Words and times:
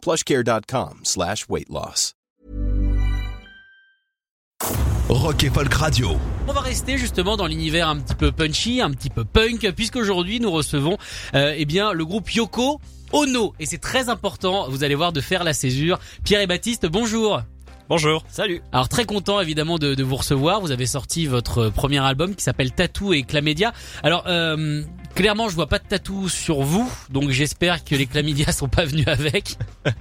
plushcare.com 0.00 1.00
slash 1.04 1.46
weight 1.48 1.68
loss. 1.68 2.14
Rock 5.08 5.42
et 5.42 5.50
Folk 5.50 5.74
Radio. 5.74 6.16
On 6.46 6.52
va 6.52 6.60
rester 6.60 6.96
justement 6.96 7.36
dans 7.36 7.48
l'univers 7.48 7.88
un 7.88 7.96
petit 7.96 8.14
peu 8.14 8.30
punchy, 8.30 8.80
un 8.80 8.92
petit 8.92 9.10
peu 9.10 9.24
punk, 9.24 9.72
puisqu'aujourd'hui 9.72 10.38
nous 10.38 10.52
recevons 10.52 10.98
euh, 11.34 11.52
eh 11.56 11.64
bien 11.64 11.92
le 11.92 12.04
groupe 12.04 12.32
Yoko 12.32 12.80
Ono. 13.12 13.52
Et 13.58 13.66
c'est 13.66 13.78
très 13.78 14.08
important, 14.08 14.68
vous 14.68 14.84
allez 14.84 14.94
voir, 14.94 15.12
de 15.12 15.20
faire 15.20 15.42
la 15.42 15.52
césure. 15.52 15.98
Pierre 16.22 16.40
et 16.42 16.46
Baptiste, 16.46 16.86
bonjour 16.86 17.42
Bonjour, 17.88 18.24
salut. 18.28 18.62
Alors 18.70 18.88
très 18.88 19.04
content 19.04 19.40
évidemment 19.40 19.76
de, 19.76 19.96
de 19.96 20.04
vous 20.04 20.14
recevoir. 20.14 20.60
Vous 20.60 20.70
avez 20.70 20.86
sorti 20.86 21.26
votre 21.26 21.70
premier 21.70 21.98
album 21.98 22.36
qui 22.36 22.44
s'appelle 22.44 22.70
Tattoo 22.70 23.12
et 23.12 23.24
Clamédia. 23.24 23.72
Alors 24.04 24.22
euh, 24.28 24.84
clairement 25.14 25.48
je 25.48 25.54
vois 25.54 25.66
pas 25.66 25.78
de 25.78 25.84
tatou 25.84 26.28
sur 26.28 26.62
vous, 26.62 26.90
donc 27.10 27.30
j'espère 27.30 27.84
que 27.84 27.94
les 27.94 28.06
chlamydia 28.06 28.52
sont 28.52 28.68
pas 28.68 28.84
venus 28.84 29.08
avec. 29.08 29.56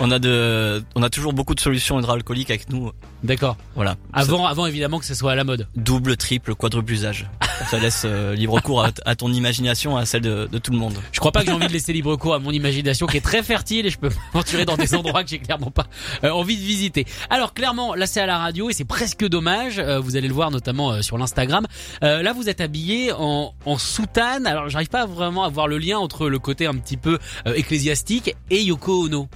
On 0.00 0.10
a 0.10 0.18
de, 0.18 0.84
on 0.94 1.02
a 1.02 1.08
toujours 1.08 1.32
beaucoup 1.32 1.54
de 1.54 1.60
solutions 1.60 1.98
hydroalcooliques 1.98 2.50
avec 2.50 2.68
nous. 2.68 2.92
D'accord. 3.22 3.56
Voilà. 3.74 3.96
Avant, 4.12 4.44
avant 4.44 4.66
évidemment 4.66 4.98
que 4.98 5.06
ce 5.06 5.14
soit 5.14 5.32
à 5.32 5.34
la 5.34 5.44
mode. 5.44 5.66
Double, 5.74 6.18
triple, 6.18 6.54
quadruple 6.54 6.92
usage. 6.92 7.26
Ça 7.70 7.78
laisse 7.78 8.02
euh, 8.04 8.34
libre 8.34 8.60
cours 8.60 8.84
à, 8.84 8.90
à 9.06 9.16
ton 9.16 9.32
imagination, 9.32 9.96
à 9.96 10.04
celle 10.06 10.20
de, 10.20 10.48
de 10.50 10.58
tout 10.58 10.70
le 10.72 10.78
monde. 10.78 10.94
Je 11.10 11.18
crois 11.20 11.32
pas 11.32 11.40
que 11.40 11.46
j'ai 11.46 11.52
envie 11.52 11.66
de 11.66 11.72
laisser 11.72 11.92
libre 11.92 12.14
cours 12.16 12.34
à 12.34 12.38
mon 12.38 12.52
imagination 12.52 13.06
qui 13.06 13.16
est 13.16 13.20
très 13.22 13.42
fertile 13.42 13.86
et 13.86 13.90
je 13.90 13.98
peux 13.98 14.10
m'aventurer 14.32 14.64
dans 14.64 14.76
des 14.76 14.94
endroits 14.94 15.24
que 15.24 15.30
j'ai 15.30 15.38
clairement 15.38 15.70
pas 15.70 15.86
euh, 16.22 16.30
envie 16.30 16.56
de 16.56 16.62
visiter. 16.62 17.06
Alors 17.30 17.54
clairement, 17.54 17.94
là 17.94 18.06
c'est 18.06 18.20
à 18.20 18.26
la 18.26 18.38
radio 18.38 18.70
et 18.70 18.72
c'est 18.72 18.84
presque 18.84 19.26
dommage. 19.26 19.78
Euh, 19.78 19.98
vous 19.98 20.16
allez 20.16 20.28
le 20.28 20.34
voir 20.34 20.50
notamment 20.50 20.92
euh, 20.92 21.02
sur 21.02 21.18
l'Instagram. 21.18 21.66
Euh, 22.02 22.22
là 22.22 22.32
vous 22.32 22.48
êtes 22.48 22.60
habillé 22.60 23.12
en, 23.12 23.52
en 23.64 23.78
soutane. 23.78 24.46
Alors 24.46 24.68
j'arrive 24.68 24.88
pas 24.90 25.06
vraiment 25.06 25.42
à 25.42 25.48
voir 25.48 25.66
le 25.66 25.78
lien 25.78 25.98
entre 25.98 26.28
le 26.28 26.38
côté 26.38 26.66
un 26.66 26.74
petit 26.74 26.96
peu 26.96 27.18
euh, 27.46 27.54
ecclésiastique 27.54 28.36
et 28.50 28.62
Yoko 28.62 29.06
Ono. 29.06 29.28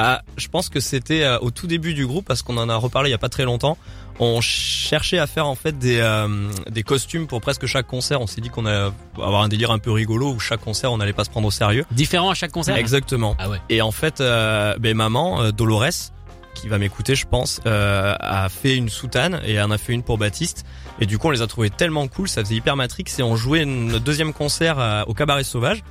Ah, 0.00 0.22
je 0.36 0.46
pense 0.46 0.68
que 0.68 0.78
c'était 0.78 1.24
euh, 1.24 1.38
au 1.40 1.50
tout 1.50 1.66
début 1.66 1.92
du 1.92 2.06
groupe 2.06 2.24
parce 2.24 2.42
qu'on 2.42 2.56
en 2.56 2.68
a 2.68 2.76
reparlé 2.76 3.08
il 3.08 3.12
y 3.12 3.14
a 3.16 3.18
pas 3.18 3.28
très 3.28 3.44
longtemps. 3.44 3.76
On 4.20 4.40
cherchait 4.40 5.18
à 5.18 5.26
faire 5.26 5.46
en 5.46 5.54
fait 5.54 5.78
des 5.78 5.98
euh, 6.00 6.48
des 6.70 6.82
costumes 6.82 7.26
pour 7.26 7.40
presque 7.40 7.66
chaque 7.66 7.86
concert. 7.86 8.20
On 8.20 8.26
s'est 8.26 8.40
dit 8.40 8.48
qu'on 8.48 8.66
allait 8.66 8.90
avoir 9.16 9.42
un 9.42 9.48
délire 9.48 9.70
un 9.70 9.78
peu 9.78 9.92
rigolo 9.92 10.32
où 10.32 10.40
chaque 10.40 10.60
concert 10.60 10.92
on 10.92 10.98
n'allait 10.98 11.12
pas 11.12 11.24
se 11.24 11.30
prendre 11.30 11.46
au 11.46 11.52
sérieux. 11.52 11.84
Différent 11.92 12.30
à 12.30 12.34
chaque 12.34 12.52
concert. 12.52 12.76
Exactement. 12.76 13.36
Ah 13.38 13.48
ouais. 13.48 13.58
Et 13.68 13.80
en 13.80 13.92
fait, 13.92 14.20
euh, 14.20 14.76
ben 14.78 14.96
maman 14.96 15.42
euh, 15.42 15.50
Dolores 15.52 16.12
qui 16.60 16.68
va 16.68 16.78
m'écouter, 16.78 17.14
je 17.14 17.26
pense, 17.26 17.60
euh, 17.66 18.14
a 18.18 18.48
fait 18.48 18.76
une 18.76 18.88
soutane 18.88 19.40
et 19.44 19.60
en 19.60 19.70
a 19.70 19.78
fait 19.78 19.92
une 19.92 20.02
pour 20.02 20.18
Baptiste. 20.18 20.64
Et 21.00 21.06
du 21.06 21.18
coup, 21.18 21.28
on 21.28 21.30
les 21.30 21.42
a 21.42 21.46
trouvés 21.46 21.70
tellement 21.70 22.08
cool, 22.08 22.28
ça 22.28 22.42
faisait 22.42 22.56
hyper 22.56 22.76
Matrix. 22.76 23.04
Et 23.18 23.22
on 23.22 23.36
jouait 23.36 23.64
notre 23.64 24.04
deuxième 24.04 24.32
concert 24.32 24.78
euh, 24.78 25.04
au 25.06 25.14
Cabaret 25.14 25.44
Sauvage. 25.44 25.82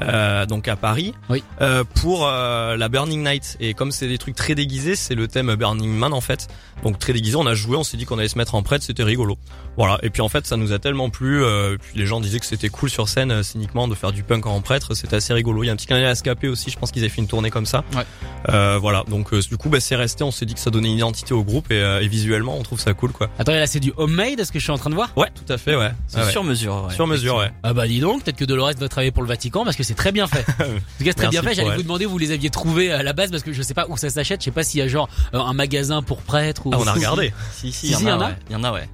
Euh, 0.00 0.46
donc 0.46 0.68
à 0.68 0.76
Paris 0.76 1.14
Oui. 1.28 1.42
euh, 1.60 1.84
pour 2.00 2.26
euh, 2.26 2.76
la 2.76 2.88
Burning 2.88 3.22
Night. 3.22 3.56
Et 3.60 3.74
comme 3.74 3.92
c'est 3.92 4.08
des 4.08 4.18
trucs 4.18 4.34
très 4.36 4.54
déguisés 4.54 4.96
c'est 4.96 5.14
le 5.14 5.28
thème 5.28 5.54
Burning 5.54 5.90
Man 5.92 6.12
en 6.12 6.20
fait. 6.20 6.48
Donc 6.82 6.98
très 6.98 7.12
déguisé 7.12 7.36
on 7.36 7.46
a 7.46 7.54
joué 7.54 7.76
on 7.76 7.84
s'est 7.84 7.96
dit 7.96 8.04
qu'on 8.06 8.18
allait 8.18 8.28
se 8.28 8.38
mettre 8.38 8.54
en 8.54 8.62
prêtre 8.62 8.84
c'était 8.84 9.02
rigolo 9.04 9.36
voilà 9.76 9.98
et 10.02 10.10
puis 10.10 10.20
en 10.22 10.28
fait 10.28 10.46
ça 10.46 10.56
nous 10.56 10.72
a 10.72 10.78
tellement 10.78 11.08
plu 11.10 11.42
euh, 11.42 11.76
puis 11.80 11.98
les 11.98 12.06
gens 12.06 12.20
disaient 12.20 12.38
que 12.40 12.46
c'était 12.46 12.68
cool 12.68 12.90
sur 12.90 13.08
scène 13.08 13.30
euh, 13.30 13.42
cyniquement 13.42 13.88
de 13.88 13.94
faire 13.94 14.12
du 14.12 14.22
punk 14.22 14.46
en 14.46 14.60
prêtre 14.60 14.94
c'était 14.94 15.16
assez 15.16 15.32
rigolo 15.32 15.62
il 15.62 15.68
y 15.68 15.70
a 15.70 15.72
un 15.72 15.76
petit 15.76 15.86
d'œil 15.86 16.04
à 16.04 16.14
Scapé 16.14 16.48
aussi 16.48 16.70
je 16.70 16.78
pense 16.78 16.90
qu'ils 16.92 17.02
avaient 17.02 17.08
fait 17.10 17.20
une 17.22 17.26
tournée 17.28 17.50
comme 17.50 17.66
ça 17.66 17.82
Ouais. 17.96 18.04
euh, 18.50 18.78
voilà 18.80 19.04
donc 19.08 19.32
euh, 19.32 19.40
du 19.40 19.56
coup 19.56 19.68
bah, 19.68 19.80
c'est 19.80 19.96
resté 19.96 20.24
on 20.24 20.30
s'est 20.30 20.44
dit 20.46 20.54
que 20.54 20.60
ça 20.60 20.70
donnait 20.70 20.88
une 20.88 20.96
identité 20.98 21.32
au 21.34 21.42
groupe 21.44 21.70
et, 21.70 21.80
euh, 21.82 22.00
et 22.02 22.08
visuellement 22.08 22.56
on 22.56 22.62
trouve 22.62 22.80
ça 22.80 22.92
cool 22.94 23.12
quoi 23.12 23.28
Attendez 23.38 23.58
là 23.58 23.66
c'est 23.66 23.80
du 23.80 23.92
homemade, 23.96 24.38
est-ce 24.40 24.52
que 24.52 24.58
je 24.58 24.64
suis 24.64 24.72
en 24.72 24.78
train 24.78 24.90
de 24.90 24.94
voir? 24.94 25.10
Ouais 25.16 25.28
tout 25.34 25.50
à 25.52 25.58
fait 25.58 25.74
ouais, 25.76 25.90
C'est 26.06 26.18
Ah 26.20 26.24
ouais. 26.26 26.30
sur 26.30 26.44
mesure. 26.44 26.84
ouais, 26.88 26.94
sur 26.94 27.06
mesure 27.06 27.36
ouais 27.36 27.50
Ah 27.62 27.72
bah 27.72 27.86
dis 27.86 28.00
donc, 28.00 28.24
peut-être 28.24 28.36
que 28.36 28.44
Dolores 28.44 28.72
va 28.78 28.88
travailler 28.88 29.10
pour 29.10 29.22
le 29.22 29.28
Vatican 29.28 29.64
parce 29.64 29.76
que 29.76 29.82
c'est 29.82 29.94
très 29.94 30.12
bien 30.12 30.26
fait. 30.26 30.44
En 30.60 30.64
tout 30.64 31.04
cas, 31.04 31.04
c'est 31.06 31.14
très 31.14 31.28
bien 31.28 31.42
fait. 31.42 31.54
J'allais 31.54 31.74
vous 31.76 31.82
demander 31.82 32.06
où 32.06 32.10
vous 32.10 32.18
les 32.18 32.30
aviez 32.32 32.50
trouvés 32.50 32.92
à 32.92 33.02
la 33.02 33.12
base 33.12 33.30
parce 33.30 33.42
que 33.42 33.52
je 33.52 33.62
sais 33.62 33.74
pas 33.74 33.86
où 33.88 33.96
ça 33.96 34.10
s'achète. 34.10 34.40
Je 34.40 34.44
sais 34.46 34.50
pas 34.50 34.62
s'il 34.62 34.80
y 34.80 34.82
a 34.82 34.88
genre 34.88 35.08
euh, 35.34 35.38
un 35.40 35.52
magasin 35.54 36.02
pour 36.02 36.22
prêtres 36.22 36.66
ou. 36.66 36.70
ah, 36.72 36.78
on 36.80 36.86
a 36.86 36.92
regardé 36.92 37.32
Si, 37.52 37.72
si, 37.72 37.72
Si, 37.72 37.86
il 37.92 37.96
si, 37.96 38.02
y 38.04 38.06
y 38.06 38.10
en 38.12 38.18
en 38.18 38.22
a. 38.22 38.30
Il 38.50 38.52
y 38.52 38.56
en 38.56 38.64
a, 38.64 38.72
ouais. 38.72 38.88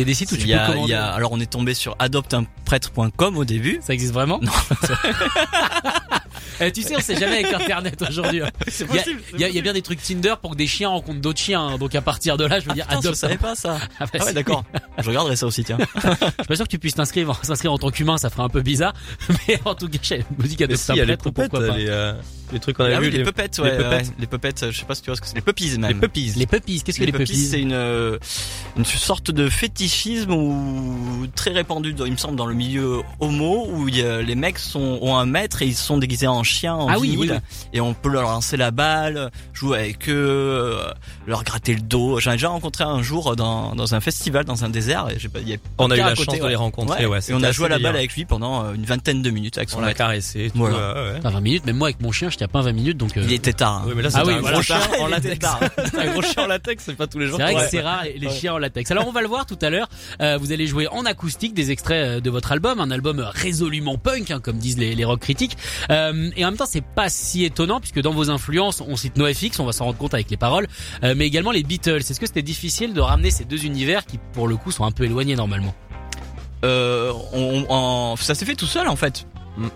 Il 0.00 0.04
y 0.04 0.06
a 0.06 0.06
des 0.06 0.14
sites 0.14 0.32
où 0.32 0.36
tu 0.38 0.46
y 0.48 0.52
peux 0.52 0.58
a, 0.58 0.66
commander. 0.66 0.92
y 0.92 0.94
a, 0.94 1.10
alors 1.12 1.30
on 1.32 1.40
est 1.40 1.50
tombé 1.50 1.74
sur 1.74 1.94
adopteunprêtre.com 1.98 3.36
au 3.36 3.44
début. 3.44 3.80
Ça 3.82 3.92
existe 3.92 4.14
vraiment 4.14 4.40
Non. 4.40 4.50
Eh, 6.62 6.70
tu 6.72 6.82
sais, 6.82 6.94
on 6.94 7.00
sait 7.00 7.16
jamais 7.18 7.42
avec 7.44 7.52
Internet 7.54 8.02
aujourd'hui. 8.06 8.42
hein. 8.42 8.50
C'est 8.68 8.86
Il 9.34 9.40
y 9.40 9.44
a, 9.44 9.48
y 9.48 9.56
y 9.56 9.62
bien 9.62 9.72
des 9.72 9.80
trucs 9.80 10.02
Tinder 10.02 10.34
pour 10.42 10.50
que 10.52 10.56
des 10.56 10.66
chiens 10.66 10.90
rencontrent 10.90 11.20
d'autres 11.20 11.38
chiens. 11.40 11.60
hein. 11.68 11.78
Donc 11.78 11.94
à 11.94 12.02
partir 12.02 12.36
de 12.36 12.44
là, 12.44 12.60
je 12.60 12.66
veux 12.68 12.74
dire, 12.74 12.84
Putain, 12.84 12.96
je 13.00 13.06
adopte. 13.06 13.16
savais 13.18 13.38
pas 13.38 13.54
ça. 13.54 13.78
Ah 13.98 14.04
bah 14.04 14.10
Ah 14.14 14.18
ouais, 14.24 14.28
si. 14.28 14.34
d'accord. 14.34 14.64
Je 14.98 15.08
regarderai 15.08 15.36
ça 15.36 15.46
aussi, 15.46 15.64
tiens. 15.64 15.78
Je 15.94 16.10
suis 16.10 16.16
pas 16.48 16.56
sûr 16.56 16.64
que 16.66 16.70
tu 16.70 16.78
puisses 16.78 16.94
t'inscrire, 16.94 17.34
s'inscrire 17.42 17.72
en 17.72 17.78
tant 17.78 17.90
qu'humain, 17.90 18.18
ça 18.18 18.28
ferait 18.28 18.42
un 18.42 18.48
peu 18.50 18.60
bizarre. 18.62 18.92
Mais 19.48 19.58
en 19.64 19.74
tout 19.74 19.88
cas, 19.88 19.98
je 20.02 20.14
me 20.42 20.46
dis 20.48 20.56
qu'adopte 20.56 20.80
si 20.80 20.92
un 20.92 20.94
il 20.96 20.98
y 20.98 21.00
a 21.00 21.04
les 21.06 21.16
prêtre, 21.16 21.34
pourquoi 21.34 21.66
pas. 21.66 21.76
Les, 22.50 22.54
les 22.54 22.60
trucs 22.60 22.76
qu'on 22.76 22.84
avait 22.84 22.94
Ah 22.94 23.00
vu 23.00 23.06
oui, 23.06 23.12
les 23.12 23.18
ouais. 23.18 23.24
les 23.24 23.30
pupettes. 23.32 23.58
ouais. 23.58 24.02
Les 24.18 24.26
pupettes, 24.26 24.62
euh, 24.62 24.72
je 24.72 24.78
sais 24.78 24.84
pas 24.84 24.94
si 24.94 25.02
tu 25.02 25.06
vois 25.10 25.16
ce 25.16 25.20
que 25.20 25.26
c'est. 25.26 25.34
Les 25.34 25.40
puppies 25.40 25.78
même. 25.78 25.88
les 25.90 25.94
puppies 25.94 26.32
Les 26.36 26.46
puppies, 26.46 26.82
qu'est-ce 26.82 26.98
que 26.98 27.04
les, 27.04 27.12
puppies, 27.12 27.36
c'est 27.36 27.60
une 27.60 27.72
euh, 27.72 28.18
une 28.76 28.84
sorte 28.84 29.30
de 29.30 29.48
fétichisme 29.48 30.32
ou 30.32 31.26
très 31.34 31.50
répandu, 31.50 31.92
dans- 31.92 32.04
il 32.06 32.12
me 32.12 32.16
semble, 32.16 32.36
dans 32.36 32.46
le 32.46 32.54
milieu 32.54 33.00
homo 33.20 33.66
où 33.70 33.88
y 33.88 34.02
a- 34.02 34.22
les 34.22 34.34
mecs 34.34 34.58
sont 34.58 34.98
ont 35.02 35.16
un 35.16 35.26
maître 35.26 35.62
et 35.62 35.66
ils 35.66 35.74
sont 35.76 35.98
déguisés 35.98 36.26
en 36.26 36.42
chien, 36.42 36.74
en 36.74 36.88
Ah 36.88 36.98
oui, 36.98 37.10
vinyle, 37.10 37.32
oui, 37.44 37.58
et 37.72 37.80
on 37.80 37.94
peut 37.94 38.08
leur 38.10 38.22
lancer 38.22 38.56
la 38.56 38.70
balle, 38.70 39.30
jouer 39.52 39.78
avec 39.78 40.08
eux, 40.08 40.12
euh, 40.14 40.90
leur 41.26 41.44
gratter 41.44 41.74
le 41.74 41.80
dos. 41.80 42.18
J'en 42.20 42.32
ai 42.32 42.34
déjà 42.34 42.48
rencontré 42.48 42.84
un 42.84 43.02
jour 43.02 43.36
dans 43.36 43.74
dans 43.74 43.94
un 43.94 44.00
festival 44.00 44.44
dans 44.44 44.64
un 44.64 44.68
désert 44.68 45.08
et 45.10 45.18
j'ai 45.18 45.28
pas, 45.28 45.40
il 45.40 45.48
y 45.48 45.54
a 45.54 45.56
on 45.78 45.90
a 45.90 45.94
eu 45.96 45.98
la 45.98 46.10
côté, 46.14 46.24
chance 46.24 46.40
de 46.40 46.46
les 46.46 46.54
rencontrer 46.56 47.06
Ouais. 47.06 47.12
ouais, 47.12 47.18
et 47.28 47.34
on 47.34 47.42
a 47.42 47.52
joué 47.52 47.66
à 47.66 47.68
la 47.70 47.78
balle 47.78 47.96
avec 47.96 48.14
lui 48.14 48.24
pendant 48.24 48.72
une 48.74 48.84
vingtaine 48.84 49.22
de 49.22 49.30
minutes 49.30 49.56
avec 49.58 49.70
son 49.70 49.78
on 49.78 49.82
l'a 49.82 49.94
caressé 49.94 50.50
tout, 50.52 50.58
Voilà. 50.58 50.94
ouais, 50.94 51.12
ouais. 51.14 51.20
Pas 51.20 51.30
20 51.30 51.40
minutes, 51.40 51.64
même 51.66 51.76
moi 51.76 51.88
avec 51.88 52.00
mon 52.00 52.12
chien, 52.12 52.30
je 52.30 52.36
tiens 52.40 52.48
pas 52.48 52.62
20 52.62 52.72
minutes, 52.72 52.96
donc. 52.96 53.16
euh, 53.18 53.22
Il 53.24 53.32
était 53.34 53.52
tard. 53.52 53.82
hein. 53.82 53.84
Oui, 53.86 53.92
mais 53.94 54.02
là, 54.02 54.08
Ah 54.14 54.22
oui, 54.26 54.32
un 54.32 54.40
voilà, 54.40 54.54
gros 54.56 54.62
chien 54.66 54.80
en 54.98 55.06
latex. 55.08 55.46
un 55.98 56.06
gros 56.12 56.22
chien 56.22 56.44
en 56.44 56.46
latex, 56.46 56.84
c'est 56.86 56.94
pas 56.96 57.06
tous 57.06 57.18
les 57.18 57.26
jours. 57.26 57.36
C'est 57.36 57.42
vrai 57.44 57.54
Ouais. 57.54 57.64
que 57.64 57.70
c'est 57.70 57.80
rare 57.82 58.04
les, 58.04 58.18
les 58.18 58.30
chiens 58.30 58.54
en 58.54 58.58
latex. 58.58 58.90
Alors 58.90 59.06
on 59.06 59.12
va 59.12 59.20
le 59.20 59.28
voir 59.28 59.44
tout 59.44 59.58
à 59.60 59.68
l'heure. 59.68 59.88
Euh, 60.22 60.38
vous 60.40 60.52
allez 60.52 60.66
jouer 60.66 60.88
en 60.88 61.04
acoustique 61.04 61.52
des 61.52 61.70
extraits 61.70 62.06
euh, 62.06 62.20
de 62.20 62.30
votre 62.30 62.50
album, 62.52 62.80
un 62.80 62.90
album 62.90 63.20
résolument 63.20 63.98
punk, 63.98 64.30
hein, 64.30 64.40
comme 64.40 64.56
disent 64.56 64.78
les, 64.78 64.94
les 64.94 65.04
rock 65.04 65.20
critiques. 65.20 65.56
Euh, 65.90 66.30
et 66.36 66.44
en 66.44 66.48
même 66.48 66.56
temps, 66.56 66.64
c'est 66.66 66.84
pas 66.84 67.08
si 67.10 67.44
étonnant 67.44 67.78
puisque 67.80 68.00
dans 68.00 68.12
vos 68.12 68.30
influences, 68.30 68.80
on 68.80 68.96
cite 68.96 69.16
NoFX, 69.16 69.58
on 69.60 69.66
va 69.66 69.72
s'en 69.72 69.84
rendre 69.84 69.98
compte 69.98 70.14
avec 70.14 70.30
les 70.30 70.36
paroles, 70.38 70.66
euh, 71.04 71.14
mais 71.16 71.26
également 71.26 71.50
les 71.50 71.62
Beatles. 71.62 71.96
Est-ce 71.98 72.18
que 72.18 72.26
c'était 72.26 72.42
difficile 72.42 72.94
de 72.94 73.00
ramener 73.00 73.30
ces 73.30 73.44
deux 73.44 73.64
univers 73.66 74.06
qui, 74.06 74.18
pour 74.32 74.48
le 74.48 74.56
coup, 74.56 74.70
sont 74.70 74.84
un 74.84 74.92
peu 74.92 75.04
éloignés 75.04 75.36
normalement? 75.36 75.74
Euh, 76.64 77.12
on, 77.32 77.64
on- 77.68 78.16
ça 78.16 78.34
s'est 78.34 78.44
fait 78.44 78.54
tout 78.54 78.66
seul 78.66 78.88
en 78.88 78.96
fait. 78.96 79.26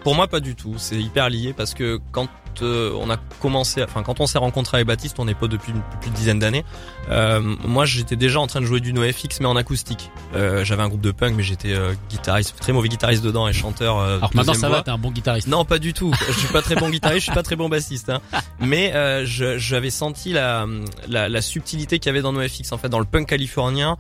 Pour 0.03 0.15
moi, 0.15 0.29
pas 0.29 0.41
du 0.41 0.55
tout. 0.55 0.75
C'est 0.79 0.97
hyper 1.01 1.29
lié 1.29 1.53
parce 1.57 1.75
que 1.75 1.99
quand 2.13 2.29
euh, 2.63 2.93
on 3.01 3.11
a 3.11 3.17
commencé, 3.41 3.83
enfin 3.83 4.03
quand 4.03 4.21
on 4.21 4.27
s'est 4.27 4.39
rencontré 4.39 4.77
avec 4.79 4.87
Baptiste, 4.87 5.17
on 5.19 5.29
est 5.29 5.35
pas 5.35 5.49
depuis 5.49 5.73
une, 5.73 5.83
plus 6.01 6.11
de 6.11 6.15
dizaine 6.17 6.39
d'années. 6.39 6.65
Euh, 7.11 7.41
moi, 7.65 7.85
j'étais 7.85 8.17
déjà 8.17 8.41
en 8.41 8.47
train 8.47 8.61
de 8.61 8.67
jouer 8.67 8.81
du 8.81 8.93
NoFX 8.93 9.41
mais 9.41 9.47
en 9.47 9.57
acoustique. 9.57 10.11
Euh, 10.35 10.65
J'avais 10.65 10.83
un 10.83 10.89
groupe 10.89 11.01
de 11.03 11.11
punk, 11.11 11.35
mais 11.37 11.43
j'étais 11.43 11.73
euh, 11.75 11.95
guitariste, 12.11 12.55
très 12.61 12.73
mauvais 12.73 12.89
guitariste 12.89 13.23
dedans 13.23 13.47
et 13.49 13.53
chanteur. 13.53 13.99
euh, 13.99 14.17
Alors 14.19 14.31
maintenant, 14.35 14.55
ça 14.55 14.69
voix. 14.69 14.79
va, 14.79 14.83
t'es 14.83 14.91
un 14.91 14.99
bon 14.99 15.11
guitariste. 15.11 15.49
Non, 15.49 15.65
pas 15.65 15.79
du 15.79 15.93
tout. 15.93 16.13
Je 16.29 16.33
suis 16.33 16.49
pas 16.49 16.63
très 16.63 16.75
bon 16.77 16.89
guitariste, 16.91 17.21
je 17.21 17.25
suis 17.25 17.35
pas 17.35 17.43
très 17.43 17.57
bon 17.57 17.69
bassiste. 17.69 18.09
Hein. 18.11 18.21
Mais 18.61 18.93
euh, 18.95 19.25
j'avais 19.27 19.91
senti 19.91 20.33
la, 20.33 20.67
la, 21.09 21.29
la 21.29 21.43
subtilité 21.43 21.99
qu'il 21.99 22.09
y 22.09 22.11
avait 22.11 22.23
dans 22.23 22.33
NoFX, 22.33 22.73
en 22.73 22.79
fait, 22.79 22.89
dans 22.89 22.99
le 23.01 23.05
punk 23.05 23.29
californien, 23.29 23.97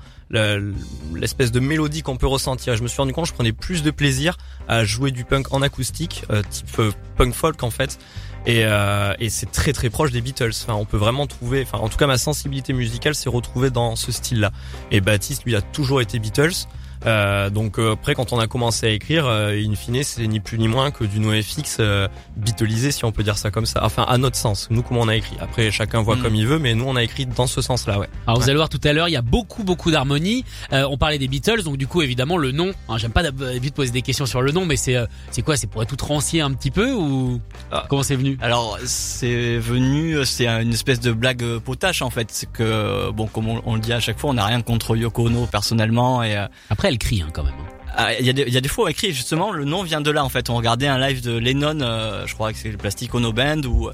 l'espèce 1.14 1.52
de 1.52 1.60
mélodie 1.60 2.02
qu'on 2.02 2.16
peut 2.16 2.26
ressentir. 2.26 2.72
Et 2.72 2.76
je 2.76 2.82
me 2.82 2.88
suis 2.88 2.98
rendu 2.98 3.12
compte, 3.12 3.24
que 3.24 3.28
je 3.30 3.34
prenais 3.34 3.52
plus 3.52 3.82
de 3.82 3.90
plaisir 3.90 4.36
à 4.68 4.84
jouer 4.84 5.10
du 5.10 5.24
punk 5.24 5.52
en 5.52 5.62
acoustique, 5.62 6.24
euh, 6.30 6.42
type 6.48 6.66
euh, 6.78 6.90
punk 7.16 7.34
folk 7.34 7.62
en 7.62 7.70
fait. 7.70 7.98
Et, 8.46 8.64
euh, 8.64 9.14
et 9.20 9.30
c'est 9.30 9.50
très 9.50 9.72
très 9.72 9.90
proche 9.90 10.12
des 10.12 10.20
Beatles. 10.20 10.52
Enfin, 10.62 10.74
on 10.74 10.84
peut 10.84 10.96
vraiment 10.96 11.26
trouver, 11.26 11.62
enfin, 11.62 11.78
en 11.78 11.88
tout 11.88 11.96
cas, 11.96 12.06
ma 12.06 12.18
sensibilité 12.18 12.72
musicale 12.72 13.14
s'est 13.14 13.30
retrouvée 13.30 13.70
dans 13.70 13.96
ce 13.96 14.12
style-là. 14.12 14.50
Et 14.90 15.00
Baptiste, 15.00 15.44
lui, 15.44 15.56
a 15.56 15.62
toujours 15.62 16.00
été 16.00 16.18
Beatles. 16.18 16.66
Euh, 17.06 17.50
donc 17.50 17.78
euh, 17.78 17.92
après 17.92 18.14
quand 18.14 18.32
on 18.32 18.38
a 18.38 18.46
commencé 18.46 18.86
à 18.86 18.90
écrire, 18.90 19.26
euh, 19.26 19.52
in 19.54 19.74
fine 19.74 20.02
c'est 20.02 20.26
ni 20.26 20.40
plus 20.40 20.58
ni 20.58 20.68
moins 20.68 20.90
que 20.90 21.04
du 21.04 21.20
NoFX 21.20 21.76
euh, 21.80 22.08
bitolisé 22.36 22.90
si 22.90 23.04
on 23.04 23.12
peut 23.12 23.22
dire 23.22 23.36
ça 23.38 23.50
comme 23.50 23.66
ça. 23.66 23.80
Enfin 23.84 24.04
à 24.08 24.16
notre 24.18 24.36
sens, 24.36 24.68
nous 24.70 24.82
comment 24.82 25.00
on 25.02 25.08
a 25.08 25.16
écrit. 25.16 25.36
Après 25.40 25.70
chacun 25.70 26.00
voit 26.02 26.16
Mm. 26.16 26.22
comme 26.22 26.34
il 26.34 26.46
veut, 26.46 26.58
mais 26.58 26.74
nous 26.74 26.84
on 26.86 26.96
a 26.96 27.02
écrit 27.02 27.26
dans 27.26 27.46
ce 27.46 27.60
sens-là, 27.60 27.98
ouais. 27.98 28.08
Alors 28.26 28.38
vous 28.40 28.44
allez 28.48 28.56
voir 28.56 28.68
tout 28.68 28.80
à 28.84 28.92
l'heure, 28.92 29.08
il 29.08 29.12
y 29.12 29.16
a 29.16 29.22
beaucoup 29.22 29.64
beaucoup 29.64 29.90
d'harmonie. 29.90 30.44
Euh, 30.72 30.86
on 30.90 30.96
parlait 30.96 31.18
des 31.18 31.28
Beatles, 31.28 31.62
donc 31.62 31.76
du 31.76 31.86
coup 31.86 32.02
évidemment 32.02 32.36
le 32.38 32.52
nom. 32.52 32.72
hein, 32.88 32.98
J'aime 32.98 33.10
pas 33.12 33.22
d'hab- 33.22 33.42
vite 33.60 33.74
poser 33.74 33.90
des 33.90 34.02
questions 34.02 34.26
sur 34.26 34.40
le 34.42 34.52
nom, 34.52 34.64
mais 34.64 34.76
c'est 34.76 34.96
euh, 34.96 35.06
c'est 35.30 35.42
quoi? 35.42 35.56
C'est 35.56 35.66
pour 35.66 35.82
être 35.82 35.92
outrancier 35.92 36.40
un 36.40 36.52
petit 36.52 36.70
peu 36.70 36.92
ou 36.92 37.40
Ah. 37.72 37.84
comment 37.88 38.02
c'est 38.02 38.16
venu? 38.16 38.38
Alors 38.40 38.78
c'est 38.84 39.58
venu, 39.58 40.24
c'est 40.24 40.46
une 40.46 40.72
espèce 40.72 41.00
de 41.00 41.12
blague 41.12 41.42
euh, 41.42 41.60
potache 41.60 42.02
en 42.02 42.10
fait. 42.10 42.28
C'est 42.30 42.50
que 42.50 43.10
bon, 43.10 43.26
comme 43.26 43.48
on, 43.48 43.62
on 43.66 43.74
le 43.74 43.80
dit 43.80 43.92
à 43.92 44.00
chaque 44.00 44.18
fois, 44.18 44.30
on 44.30 44.34
n'a 44.34 44.46
rien 44.46 44.62
contre 44.62 44.96
Yoko 44.96 45.26
Ono 45.26 45.46
personnellement 45.46 46.22
et 46.22 46.36
euh, 46.36 46.46
Après 46.70 46.88
hein, 47.22 47.28
quand 47.32 47.44
même. 47.44 47.54
hein. 47.54 47.92
ah, 47.96 48.14
il 48.18 48.26
y 48.26 48.30
a 48.30 48.32
des 48.32 48.50
y 48.50 48.56
a 48.56 48.68
fois 48.68 48.90
écrit 48.90 49.12
justement 49.12 49.52
le 49.52 49.64
nom 49.64 49.82
vient 49.82 50.00
de 50.00 50.10
là 50.10 50.24
en 50.24 50.28
fait. 50.28 50.50
On 50.50 50.56
regardait 50.56 50.86
un 50.88 50.98
live 50.98 51.22
de 51.22 51.36
Lennon, 51.36 51.80
euh, 51.80 52.26
je 52.26 52.34
crois 52.34 52.52
que 52.52 52.58
c'est 52.58 52.70
le 52.70 52.76
Plastic 52.76 53.14
Ono 53.14 53.32
Band 53.32 53.62
ou 53.62 53.88
euh, 53.88 53.92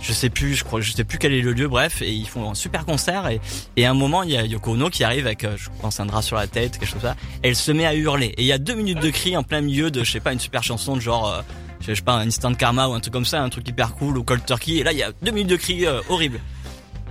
je 0.00 0.12
sais 0.12 0.30
plus, 0.30 0.54
je 0.54 0.64
crois, 0.64 0.80
je 0.80 0.92
sais 0.92 1.04
plus 1.04 1.18
quel 1.18 1.32
est 1.32 1.42
le 1.42 1.52
lieu. 1.52 1.68
Bref, 1.68 2.02
et 2.02 2.12
ils 2.12 2.26
font 2.26 2.50
un 2.50 2.54
super 2.54 2.84
concert 2.84 3.28
et 3.28 3.40
et 3.76 3.86
à 3.86 3.90
un 3.90 3.94
moment 3.94 4.22
il 4.22 4.30
y 4.30 4.36
a 4.36 4.44
Yoko 4.44 4.72
Ono 4.72 4.90
qui 4.90 5.04
arrive 5.04 5.26
avec, 5.26 5.44
euh, 5.44 5.54
je 5.56 5.68
pense 5.80 6.00
un 6.00 6.06
drap 6.06 6.22
sur 6.22 6.36
la 6.36 6.46
tête, 6.46 6.72
quelque 6.78 6.88
chose 6.88 7.00
comme 7.00 7.10
ça. 7.10 7.16
Elle 7.42 7.56
se 7.56 7.70
met 7.72 7.86
à 7.86 7.94
hurler 7.94 8.34
et 8.36 8.42
il 8.42 8.46
y 8.46 8.52
a 8.52 8.58
deux 8.58 8.74
minutes 8.74 9.00
de 9.00 9.10
cris 9.10 9.36
en 9.36 9.42
plein 9.42 9.60
milieu 9.60 9.90
de 9.90 10.02
je 10.02 10.10
sais 10.10 10.20
pas 10.20 10.32
une 10.32 10.40
super 10.40 10.62
chanson 10.62 10.96
de 10.96 11.00
genre 11.00 11.28
euh, 11.28 11.42
je 11.80 11.94
sais 11.94 12.02
pas 12.02 12.14
un 12.14 12.26
Instant 12.28 12.54
Karma 12.54 12.88
ou 12.88 12.92
un 12.94 13.00
truc 13.00 13.12
comme 13.12 13.24
ça, 13.24 13.42
un 13.42 13.48
truc 13.48 13.68
hyper 13.68 13.94
cool 13.94 14.16
ou 14.16 14.22
Cold 14.24 14.44
Turkey. 14.46 14.76
Et 14.76 14.82
là 14.82 14.92
il 14.92 14.98
y 14.98 15.02
a 15.02 15.12
deux 15.22 15.32
minutes 15.32 15.50
de 15.50 15.56
cris 15.56 15.86
euh, 15.86 16.00
horribles. 16.08 16.40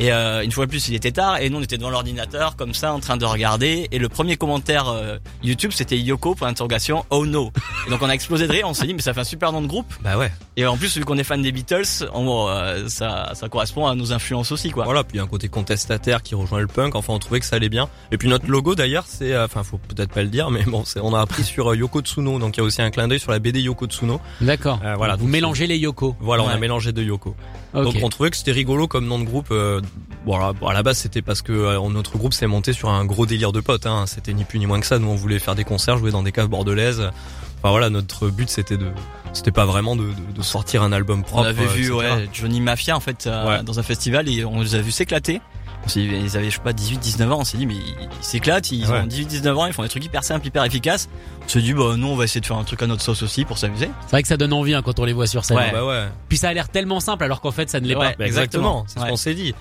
Et 0.02 0.12
euh, 0.12 0.42
une 0.44 0.52
fois 0.52 0.66
de 0.66 0.72
plus, 0.72 0.88
il 0.90 0.96
était 0.96 1.12
tard 1.12 1.38
et 1.38 1.50
nous 1.52 1.60
on 1.60 1.62
était 1.62 1.78
devant 1.78 1.92
l'ordinateur 1.92 2.56
comme 2.56 2.74
ça 2.74 2.92
en 2.92 3.00
train 3.00 3.18
de 3.18 3.26
regarder 3.26 3.88
et 3.92 4.00
le 4.00 4.10
premier 4.10 4.36
commentaire 4.36 4.88
euh, 4.90 5.18
YouTube 5.44 5.72
c'était 5.74 5.98
Yoko 5.98 6.34
pour 6.34 6.48
interrogation 6.48 7.06
oh 7.12 7.26
no. 7.28 7.52
Et 7.86 7.92
donc 7.92 8.02
on 8.02 8.10
a 8.10 8.14
explosé 8.14 8.48
de 8.48 8.52
rire, 8.52 8.66
on 8.68 8.74
s'est 8.74 8.88
dit 8.88 8.96
mais 8.96 9.02
ça 9.02 9.14
fait 9.14 9.20
un 9.20 9.24
super 9.26 9.52
nom 9.52 9.62
de 9.62 9.68
groupe 9.68 9.86
Bah 10.04 10.18
ouais. 10.18 10.32
et 10.58 10.66
en 10.66 10.76
plus 10.76 10.98
vu 10.98 11.06
qu'on 11.06 11.20
est 11.20 11.24
fan 11.24 11.42
des 11.44 11.52
Beatles, 11.52 11.84
on, 12.16 12.48
euh, 12.50 12.88
ça 12.88 13.32
ça 13.36 13.48
correspond 13.48 13.86
à 13.86 13.94
nos 13.94 14.12
influences 14.12 14.52
aussi 14.52 14.72
quoi. 14.72 14.86
Voilà, 14.86 15.04
puis 15.04 15.16
il 15.16 15.18
y 15.18 15.20
a 15.22 15.24
un 15.24 15.28
côté 15.28 15.50
contestataire 15.50 16.24
qui 16.24 16.34
rejoint 16.34 16.60
le 16.60 16.68
punk. 16.68 16.96
Enfin, 16.96 17.14
on 17.14 17.20
trouvait 17.20 17.40
que 17.40 17.46
ça 17.46 17.58
allait 17.58 17.70
bien. 17.70 17.88
Et 18.12 18.18
puis 18.18 18.28
notre 18.28 18.48
logo 18.48 18.74
d'ailleurs, 18.74 19.06
c'est, 19.08 19.34
euh, 19.34 19.46
enfin, 19.46 19.64
faut 19.64 19.78
peut-être 19.78 20.12
pas 20.12 20.24
le 20.24 20.30
dire, 20.30 20.50
mais 20.50 20.64
bon, 20.64 20.84
on 21.02 21.14
a 21.14 21.22
appris 21.22 21.44
sur 21.44 21.72
euh, 21.72 21.76
Yoko 21.76 22.02
Tsuno. 22.02 22.40
Donc 22.40 22.58
il 22.58 22.60
y 22.60 22.64
a 22.64 22.64
aussi 22.64 22.82
un 22.82 22.90
clin 22.90 23.08
d'œil 23.08 23.20
sur 23.20 23.32
la 23.32 23.38
BD 23.40 23.62
Yoko 23.62 23.86
Tsuno. 23.86 24.20
D'accord. 24.42 24.80
Euh, 24.84 24.96
voilà, 24.96 25.16
Vous 25.16 25.26
donc, 25.26 25.32
mélangez 25.32 25.68
les 25.68 25.78
Yoko. 25.78 26.16
Voilà, 26.20 26.44
on 26.44 26.48
a 26.48 26.58
mélangé 26.58 26.92
deux 26.92 27.04
Yoko. 27.04 27.36
Donc 27.74 27.96
on 28.04 28.10
trouvait 28.10 28.30
que 28.30 28.38
c'était 28.38 28.52
rigolo 28.52 28.88
comme 28.88 29.06
nom 29.08 29.20
de 29.20 29.24
groupe. 29.24 29.48
Euh, 29.52 29.80
bon, 30.26 30.38
à 30.68 30.74
la 30.74 30.84
base 30.84 30.98
c'était 30.98 31.22
parce 31.22 31.42
que 31.42 31.52
euh, 31.54 31.80
notre 31.90 32.18
groupe 32.18 32.34
s'est 32.34 32.48
monté 32.48 32.74
sur 32.74 32.90
un 32.90 33.06
gros 33.06 33.26
délire 33.26 33.52
de 33.52 33.62
potes. 33.62 33.86
Hein. 33.86 34.06
C'était 34.08 34.34
ni 34.34 34.44
plus 34.44 34.60
ni 34.60 34.66
moins 34.66 34.80
que 34.80 34.86
ça. 34.86 35.00
Nous 35.00 35.08
on 35.08 35.16
voulait 35.16 35.40
faire 35.40 35.56
des 35.56 35.64
concerts, 35.64 35.98
jouer 35.98 36.12
dans 36.12 36.24
des 36.24 36.32
caves 36.32 36.50
bordelaises. 36.50 37.00
Enfin 37.60 37.70
voilà, 37.70 37.90
notre 37.90 38.30
but 38.30 38.50
c'était 38.50 38.78
de, 38.78 38.88
c'était 39.34 39.52
pas 39.52 39.66
vraiment 39.66 39.96
de, 39.96 40.04
de, 40.06 40.34
de 40.36 40.42
sortir 40.42 40.82
un 40.84 40.92
album 40.92 41.24
propre. 41.24 41.44
on 41.44 41.46
avait 41.46 41.64
euh, 41.64 41.68
vu 41.68 41.84
etc. 41.94 41.98
ouais 41.98 42.30
Johnny 42.34 42.60
Mafia 42.60 42.98
en 42.98 43.00
fait 43.00 43.28
euh, 43.28 43.48
Ouais. 43.58 43.64
dans 43.64 43.80
un 43.80 43.84
festival 43.84 44.28
et 44.28 44.44
on 44.44 44.62
les 44.62 44.76
a 44.76 44.82
vus 44.82 44.92
s'éclater. 44.92 45.42
On 45.84 45.90
s'est 45.90 46.02
dit, 46.02 46.08
Ils 46.24 46.38
avaient 46.38 46.50
je 46.50 46.56
sais 46.56 46.62
pas 46.62 46.74
18 46.74 47.00
19 47.00 47.32
ans, 47.32 47.40
on 47.40 47.44
s'est 47.44 47.58
dit 47.58 47.66
mais 47.66 47.76
ils 47.76 48.08
s'éclatent, 48.22 48.72
ils 48.72 48.86
Ouais. 48.86 49.00
ont 49.00 49.06
18 49.08 49.26
19 49.26 49.58
ans, 49.58 49.66
ils 49.66 49.74
font 49.74 49.82
des 49.84 49.90
trucs 49.90 50.06
hyper 50.06 50.24
simples, 50.24 50.46
hyper 50.48 50.64
efficaces. 50.64 51.10
On 51.46 51.48
s'est 51.50 51.62
dit 51.62 51.74
bah 51.74 51.96
nous 51.98 52.08
on 52.08 52.16
va 52.16 52.26
essayer 52.26 52.42
de 52.42 52.46
faire 52.46 52.58
un 52.58 52.64
truc 52.64 52.82
à 52.84 52.88
notre 52.88 53.02
sauce 53.02 53.24
aussi 53.24 53.46
pour 53.46 53.58
s'amuser. 53.58 53.90
C'est 54.02 54.12
vrai 54.12 54.22
que 54.22 54.28
ça 54.28 54.38
donne 54.38 54.54
envie 54.54 54.74
hein, 54.76 54.82
quand 54.84 55.00
on 55.00 55.06
les 55.06 55.14
voit 55.14 55.28
sur 55.28 55.44
scène. 55.44 55.58
Ouais. 55.58 55.72
Bah 55.72 55.86
ouais. 55.86 56.08
Puis 56.30 56.38
ça 56.38 56.50
a 56.50 56.54
l'air 56.54 56.70
tellement 56.70 57.00
simple 57.00 57.24
alors 57.24 57.42
qu'en 57.42 57.52
fait 57.52 57.70
ça 57.70 57.80
ne 57.80 57.88
l'est 57.88 57.96
Ouais. 57.96 58.12
pas. 58.12 58.16
Bah, 58.20 58.26
exactement. 58.28 58.86
c'est 58.88 59.00
ce 59.00 59.06
qu'on 59.06 59.16
s'est 59.16 59.34
dit. 59.34 59.56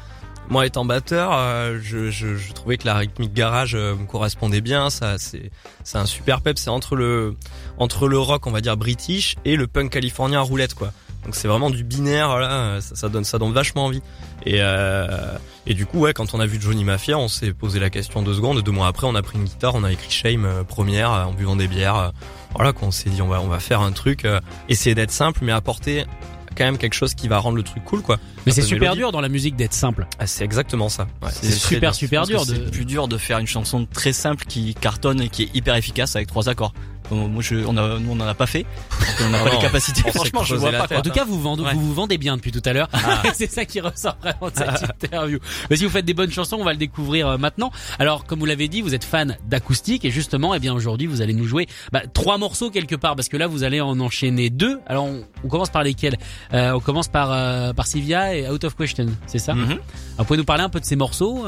Moi, 0.49 0.67
étant 0.67 0.85
batteur, 0.85 1.31
euh, 1.33 1.79
je, 1.81 2.11
je, 2.11 2.35
je 2.35 2.53
trouvais 2.53 2.77
que 2.77 2.85
la 2.85 2.97
rythmique 2.97 3.33
garage 3.33 3.77
euh, 3.77 3.95
me 3.95 4.05
correspondait 4.05 4.61
bien. 4.61 4.91
Ça, 4.91 5.17
c'est, 5.17 5.53
c'est 5.85 5.97
un 5.99 6.07
super 6.07 6.41
pep. 6.41 6.59
C'est 6.59 6.71
entre 6.71 6.97
le, 6.97 7.37
entre 7.79 8.09
le 8.09 8.19
rock, 8.19 8.49
on 8.49 8.51
va 8.51 8.61
dire 8.61 8.77
british, 8.77 9.37
et 9.45 9.55
le 9.55 9.69
punk 9.69 9.91
californien 9.93 10.41
à 10.41 10.43
roulette, 10.43 10.75
quoi. 10.75 10.93
Donc 11.25 11.35
c'est 11.35 11.49
vraiment 11.49 11.71
du 11.71 11.85
binaire. 11.85 12.39
Là, 12.39 12.81
ça, 12.81 12.95
ça 12.97 13.09
donne, 13.09 13.25
ça 13.25 13.39
donne 13.39 13.53
vachement 13.53 13.85
envie. 13.87 14.03
Et, 14.47 14.57
euh, 14.61 15.07
et 15.67 15.75
du 15.75 15.85
coup, 15.87 15.99
ouais, 16.01 16.13
quand 16.15 16.33
on 16.35 16.41
a 16.41 16.47
vu 16.47 16.59
Johnny 16.61 16.83
Mafia, 16.85 17.19
on 17.19 17.29
s'est 17.29 17.53
posé 17.53 17.79
la 17.79 17.91
question 17.91 18.23
deux 18.23 18.35
secondes. 18.35 18.63
Deux 18.63 18.73
mois 18.73 18.87
après, 18.87 19.07
on 19.07 19.15
a 19.15 19.23
pris 19.23 19.39
une 19.39 19.45
guitare, 19.45 19.75
on 19.75 19.85
a 19.85 19.93
écrit 19.93 20.11
Shame 20.11 20.45
euh, 20.47 20.65
première 20.65 21.13
euh, 21.13 21.25
en 21.25 21.33
buvant 21.33 21.57
des 21.57 21.69
bières. 21.69 21.97
euh, 21.97 22.09
voilà, 22.55 22.73
qu'on 22.73 22.91
s'est 22.91 23.11
dit, 23.11 23.23
on 23.23 23.29
va, 23.29 23.41
on 23.41 23.49
va 23.49 23.61
faire 23.61 23.81
un 23.81 23.93
truc, 23.93 24.25
euh, 24.25 24.41
essayer 24.69 24.95
d'être 24.95 25.13
simple, 25.13 25.41
mais 25.43 25.53
apporter 25.53 26.05
quand 26.57 26.65
même 26.65 26.79
quelque 26.79 26.95
chose 26.95 27.15
qui 27.15 27.29
va 27.29 27.39
rendre 27.39 27.57
le 27.57 27.63
truc 27.63 27.85
cool, 27.85 28.03
quoi. 28.03 28.19
Mais 28.45 28.51
c'est 28.53 28.63
super 28.63 28.81
mélodie. 28.81 28.99
dur 28.99 29.13
dans 29.13 29.21
la 29.21 29.29
musique 29.29 29.55
d'être 29.55 29.73
simple. 29.73 30.07
Ah, 30.19 30.27
c'est 30.27 30.43
exactement 30.45 30.89
ça. 30.89 31.07
Ouais, 31.23 31.29
C'est 31.33 31.53
super, 31.53 31.95
super 31.95 32.27
dur 32.27 32.45
de- 32.45 32.55
C'est 32.55 32.71
plus 32.73 32.85
dur 32.85 33.07
de 33.07 33.19
faire 33.19 33.39
une 33.39 33.47
chanson 33.47 33.87
très 33.93 34.13
simple 34.13 34.45
qui 34.47 34.75
cartonne 34.75 35.21
et 35.21 35.29
qui 35.29 35.45
est 35.45 35.55
hyper 35.55 35.77
efficace 35.77 36.17
avec 36.17 36.27
trois 36.29 36.49
accords. 36.49 36.73
Bon, 37.11 37.29
moi, 37.29 37.43
je, 37.43 37.57
on 37.67 37.77
a, 37.77 37.99
nous, 37.99 38.11
on 38.13 38.21
en 38.21 38.27
a 38.27 38.35
pas 38.35 38.47
fait. 38.47 38.65
On 39.25 39.29
n'a 39.31 39.39
pas 39.39 39.45
Non, 39.47 39.53
les 39.57 39.59
capacités. 39.59 40.09
Franchement, 40.13 40.45
je 40.45 40.55
vois 40.55 40.71
pas. 40.73 40.87
tête. 40.87 40.99
En 40.99 41.03
tout 41.03 41.11
cas, 41.11 41.25
vous 41.25 41.41
vendez, 41.41 41.63
Ouais. 41.65 41.75
vous 41.75 41.81
vous 41.81 41.95
vendez 41.95 42.17
bien 42.19 42.37
depuis 42.37 42.53
tout 42.53 42.63
à 42.65 42.73
l'heure. 42.73 42.89
Ah. 42.93 43.23
c'est 43.35 43.51
ça 43.51 43.65
qui 43.65 43.81
ressort 43.81 44.17
vraiment 44.23 44.51
de 44.51 44.57
cette 44.57 44.83
interview. 45.05 45.39
Mais 45.69 45.77
si 45.77 45.85
vous 45.85 45.91
faites 45.91 46.05
des 46.05 46.15
bonnes 46.15 46.31
chansons, 46.31 46.57
on 46.61 46.65
va 46.65 46.73
le 46.73 46.79
découvrir 46.79 47.27
euh, 47.29 47.37
maintenant. 47.39 47.71
Alors, 47.99 48.25
comme 48.25 48.39
vous 48.39 48.47
l'avez 48.47 48.69
dit, 48.69 48.81
vous 48.81 48.95
êtes 48.95 49.05
fan 49.05 49.37
d'acoustique 49.49 50.05
et 50.05 50.11
justement, 50.11 50.55
eh 50.55 50.59
bien 50.61 50.73
aujourd'hui, 50.73 51.07
vous 51.09 51.21
allez 51.21 51.35
nous 51.35 51.47
jouer 51.47 51.67
bah, 51.93 52.03
trois 52.13 52.39
morceaux 52.39 52.71
quelque 52.71 52.95
part 52.95 53.17
parce 53.17 53.29
que 53.29 53.37
là, 53.37 53.47
vous 53.49 53.65
allez 53.65 53.81
en 53.81 53.99
enchaîner 54.01 54.49
deux. 54.51 54.79
Alors, 54.87 55.05
on, 55.07 55.25
on 55.45 55.49
commence 55.49 55.71
par 55.71 55.83
lesquels? 55.83 56.17
Euh, 56.55 56.73
On 56.73 56.81
commence 56.81 57.09
par 57.09 57.33
euh, 57.33 57.73
par 57.73 57.87
Sylvia 57.87 58.35
et 58.37 58.49
Out 58.49 58.65
of 58.65 58.77
Question, 58.77 59.07
c'est 59.27 59.39
ça? 59.39 59.55
Mhm. 59.55 59.63
Alors, 59.65 59.79
Vous 60.19 60.25
pouvez 60.25 60.37
nous 60.39 60.45
parler 60.45 60.63
un 60.63 60.69
peu 60.69 60.79
de 60.81 60.85
ces 60.85 60.97
morceaux 60.97 61.45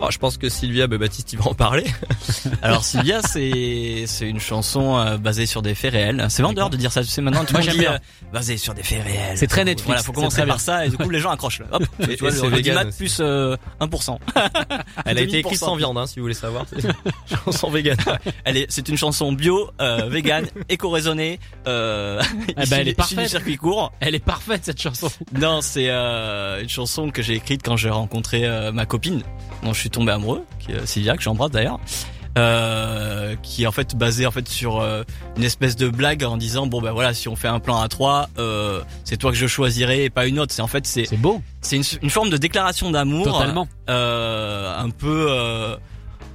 Bon, 0.00 0.10
je 0.10 0.18
pense 0.18 0.38
que 0.38 0.48
Sylvia 0.48 0.86
bah, 0.86 0.96
Baptiste 0.96 1.32
il 1.34 1.38
va 1.38 1.48
en 1.48 1.54
parler. 1.54 1.84
Alors 2.62 2.84
Sylvia, 2.84 3.20
c'est 3.22 4.04
c'est 4.06 4.26
une 4.28 4.40
chanson 4.40 4.96
euh, 4.98 5.18
basée 5.18 5.44
sur 5.46 5.60
des 5.60 5.74
faits 5.74 5.92
réels. 5.92 6.26
C'est 6.30 6.42
vendeur 6.42 6.70
de 6.70 6.76
dire 6.78 6.90
ça. 6.90 7.02
Tu 7.02 7.08
sais 7.08 7.20
maintenant, 7.20 7.44
tout 7.44 7.52
Moi, 7.52 7.60
le 7.60 7.66
monde 7.66 7.74
j'aime 7.76 7.80
dit 7.84 7.86
bien. 7.86 7.94
euh, 7.96 8.32
basée 8.32 8.56
sur 8.56 8.72
des 8.72 8.82
faits 8.82 9.02
réels. 9.04 9.36
C'est 9.36 9.46
très 9.46 9.64
Netflix, 9.64 9.86
Voilà, 9.86 10.02
faut 10.02 10.12
c'est 10.12 10.14
commencer 10.14 10.36
très 10.38 10.46
par 10.46 10.56
bien. 10.56 10.64
ça 10.64 10.86
et 10.86 10.88
du 10.88 10.96
coup 10.96 11.10
les 11.10 11.18
gens 11.18 11.30
accrochent. 11.30 11.60
Hop, 11.70 11.82
Et- 12.00 12.16
tu 12.16 12.20
vois, 12.20 12.30
et 12.30 12.32
le 12.32 12.38
c'est 12.40 12.48
vegan 12.48 12.88
aussi. 12.88 12.96
plus 12.96 13.18
euh, 13.20 13.56
1%. 13.80 14.18
Elle 15.04 15.18
a 15.18 15.20
été 15.20 15.38
écrite 15.40 15.56
2000%. 15.60 15.64
sans 15.64 15.76
viande, 15.76 15.98
hein, 15.98 16.06
si 16.06 16.16
vous 16.18 16.24
voulez 16.24 16.34
savoir. 16.34 16.64
Chanson 17.44 17.70
vegan. 17.70 17.96
Elle 18.44 18.56
est, 18.56 18.66
c'est 18.70 18.88
une 18.88 18.96
chanson 18.96 19.32
bio, 19.32 19.70
euh, 19.82 20.08
vegan, 20.08 20.46
éco-raisonnée, 20.70 21.38
euh, 21.66 22.22
ben, 22.56 22.62
issue 22.62 22.74
elle 22.74 22.80
est 22.88 22.90
du- 22.92 22.94
parfaite. 22.94 23.28
circuit 23.28 23.56
court. 23.56 23.92
Elle 24.00 24.14
est 24.14 24.24
parfaite 24.24 24.64
cette 24.64 24.80
chanson. 24.80 25.08
Non, 25.38 25.60
c'est 25.60 25.88
euh, 25.90 26.62
une 26.62 26.68
chanson 26.70 27.10
que 27.10 27.20
j'ai 27.22 27.34
écrite 27.34 27.62
quand 27.62 27.76
j'ai 27.76 27.90
rencontré 27.90 28.46
euh, 28.46 28.72
ma 28.72 28.86
copine, 28.86 29.22
dont 29.62 29.72
je 29.74 29.80
suis 29.80 29.89
tombé 29.90 30.12
amoureux, 30.12 30.44
qui 30.58 30.72
est 30.72 30.76
euh, 30.76 30.86
Sylvia, 30.86 31.16
que 31.16 31.22
j'embrasse 31.22 31.50
d'ailleurs. 31.50 31.78
Euh, 32.38 33.34
qui 33.42 33.64
est 33.64 33.66
en 33.66 33.72
fait 33.72 33.96
basée 33.96 34.24
en 34.24 34.30
fait 34.30 34.48
sur 34.48 34.78
euh, 34.80 35.02
une 35.36 35.42
espèce 35.42 35.74
de 35.74 35.88
blague 35.88 36.22
en 36.22 36.36
disant 36.36 36.68
bon 36.68 36.80
ben 36.80 36.92
voilà 36.92 37.12
si 37.12 37.26
on 37.26 37.34
fait 37.34 37.48
un 37.48 37.58
plan 37.58 37.80
à 37.80 37.88
trois 37.88 38.28
euh, 38.38 38.82
c'est 39.02 39.16
toi 39.16 39.32
que 39.32 39.36
je 39.36 39.48
choisirai 39.48 40.04
et 40.04 40.10
pas 40.10 40.26
une 40.28 40.38
autre 40.38 40.54
c'est 40.54 40.62
en 40.62 40.68
fait 40.68 40.86
c'est 40.86 41.06
C'est 41.06 41.16
beau, 41.16 41.42
c'est 41.60 41.74
une, 41.74 41.82
une 42.02 42.08
forme 42.08 42.30
de 42.30 42.36
déclaration 42.36 42.92
d'amour 42.92 43.24
totalement. 43.24 43.66
un 43.88 44.90
peu 44.96 45.76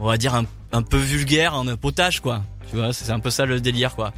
on 0.01 0.05
va 0.07 0.17
dire 0.17 0.35
un, 0.35 0.43
un 0.73 0.81
peu 0.81 0.97
vulgaire 0.97 1.55
en 1.55 1.65
potage 1.77 2.19
quoi 2.19 2.41
tu 2.69 2.75
vois 2.75 2.91
c'est 2.91 3.09
un 3.13 3.21
peu 3.21 3.29
ça 3.29 3.45
le 3.45 3.61
délire 3.61 3.95
quoi 3.95 4.11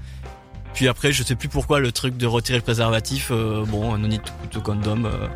puis 0.78 0.88
après 0.88 1.12
je 1.12 1.24
sais 1.24 1.34
plus 1.34 1.50
pourquoi 1.50 1.80
le 1.80 1.92
truc 1.92 2.18
de 2.18 2.28
retirer 2.28 2.60
le 2.60 2.64
préservatif 2.64 3.30
euh, 3.32 3.66
bon 3.66 3.98
no 3.98 4.08
need 4.08 4.22
to 4.52 4.62
condom 4.62 5.06
euh, 5.06 5.28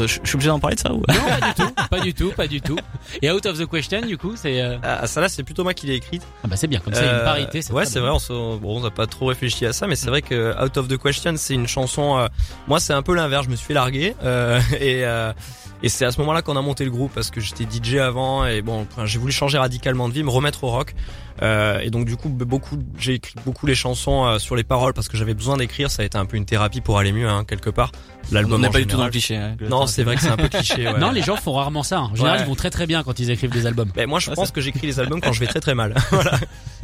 je 0.00 0.06
suis 0.06 0.20
obligé 0.34 0.48
d'en 0.48 0.58
parler 0.58 0.74
de 0.74 0.80
ça 0.80 0.92
ou? 0.92 0.96
Non, 0.96 1.04
pas 1.06 1.40
du 1.40 1.54
tout, 1.54 1.72
pas 1.88 2.00
du 2.00 2.14
tout, 2.14 2.30
pas 2.32 2.46
du 2.48 2.60
tout. 2.60 2.76
Et 3.22 3.30
Out 3.30 3.46
of 3.46 3.56
the 3.58 3.66
Question, 3.70 4.00
du 4.00 4.18
coup, 4.18 4.32
c'est 4.34 4.60
euh, 4.60 4.76
Ah, 4.82 5.06
ça 5.06 5.20
là, 5.20 5.28
c'est 5.28 5.44
plutôt 5.44 5.62
moi 5.62 5.72
qui 5.74 5.86
l'ai 5.86 5.94
écrite. 5.94 6.22
ah 6.42 6.48
bah 6.48 6.56
c'est 6.56 6.66
bien 6.66 6.80
comme 6.80 6.92
ça, 6.94 7.02
il 7.02 7.06
y 7.06 7.08
a 7.10 7.18
une 7.18 7.24
parité. 7.24 7.62
c'est 7.62 7.72
ouais, 7.72 7.86
c'est 7.86 8.00
vrai. 8.00 8.10
On, 8.10 8.18
se- 8.18 8.32
bon, 8.32 8.78
on 8.78 8.80
n'a 8.80 8.90
pas 8.90 9.06
trop 9.06 9.26
réfléchi 9.26 9.64
à 9.66 9.72
ça, 9.72 9.86
mais 9.86 9.94
c'est 9.94 10.08
vrai 10.08 10.20
que 10.22 10.52
Out 10.60 10.76
of 10.78 10.88
the 10.88 10.96
Question, 11.00 11.34
c'est 11.36 11.54
une 11.54 11.68
chanson. 11.68 12.18
euh, 12.18 12.26
moi, 12.66 12.80
c'est 12.80 12.92
un 12.92 13.02
peu 13.02 13.14
l'inverse. 13.14 13.44
Je 13.44 13.50
me 13.50 13.56
suis 13.56 13.66
fait 13.68 13.74
larguer 13.74 14.16
euh, 14.24 14.60
et 14.80 15.04
euh, 15.04 15.32
et 15.84 15.90
c'est 15.90 16.06
à 16.06 16.10
ce 16.10 16.18
moment-là 16.20 16.40
qu'on 16.40 16.56
a 16.56 16.62
monté 16.62 16.82
le 16.86 16.90
groupe 16.90 17.12
parce 17.14 17.30
que 17.30 17.42
j'étais 17.42 17.64
DJ 17.64 17.96
avant 17.96 18.46
et 18.46 18.62
bon, 18.62 18.86
enfin, 18.90 19.04
j'ai 19.04 19.18
voulu 19.18 19.32
changer 19.32 19.58
radicalement 19.58 20.08
de 20.08 20.14
vie, 20.14 20.22
me 20.22 20.30
remettre 20.30 20.64
au 20.64 20.70
rock. 20.70 20.94
Euh, 21.42 21.80
et 21.80 21.90
donc 21.90 22.06
du 22.06 22.16
coup, 22.16 22.30
beaucoup, 22.30 22.78
j'ai 22.96 23.14
écrit 23.14 23.34
beaucoup 23.44 23.66
les 23.66 23.74
chansons 23.74 24.24
euh, 24.24 24.38
sur 24.38 24.56
les 24.56 24.62
paroles 24.64 24.94
parce 24.94 25.08
que 25.08 25.18
j'avais 25.18 25.34
besoin 25.34 25.58
d'écrire. 25.58 25.90
Ça 25.90 26.02
a 26.02 26.06
été 26.06 26.16
un 26.16 26.24
peu 26.24 26.38
une 26.38 26.46
thérapie 26.46 26.80
pour 26.80 26.98
aller 26.98 27.12
mieux, 27.12 27.28
hein, 27.28 27.44
quelque 27.44 27.68
part. 27.68 27.92
L'album 28.32 28.62
n'est 28.62 28.70
pas 28.70 28.78
du 28.78 28.86
tout 28.86 28.96
dans 28.96 29.04
le 29.04 29.10
cliché 29.10 29.36
hein, 29.36 29.56
Non, 29.68 29.86
c'est 29.86 30.04
vrai 30.04 30.14
que 30.16 30.22
c'est 30.22 30.30
un 30.30 30.36
peu 30.38 30.48
cliché. 30.48 30.88
Ouais. 30.94 30.98
Non, 30.98 31.10
les 31.10 31.22
gens 31.22 31.36
font 31.36 31.52
rarement 31.52 31.82
ça. 31.82 32.00
En 32.02 32.14
général, 32.14 32.38
Ouais. 32.38 32.44
ils 32.44 32.48
vont 32.48 32.54
très 32.54 32.70
très 32.70 32.86
bien 32.86 33.02
quand 33.02 33.18
ils 33.18 33.30
écrivent 33.30 33.50
des 33.50 33.66
albums. 33.66 33.90
Ben 33.94 34.08
moi 34.08 34.20
je 34.20 34.30
pense 34.30 34.52
que 34.52 34.60
j'écris 34.60 34.86
les 34.86 35.00
albums 35.00 35.20
quand 35.20 35.32
je 35.32 35.40
vais 35.40 35.46
très 35.46 35.60
très 35.60 35.74
mal. 35.74 35.94
voilà. 36.10 36.38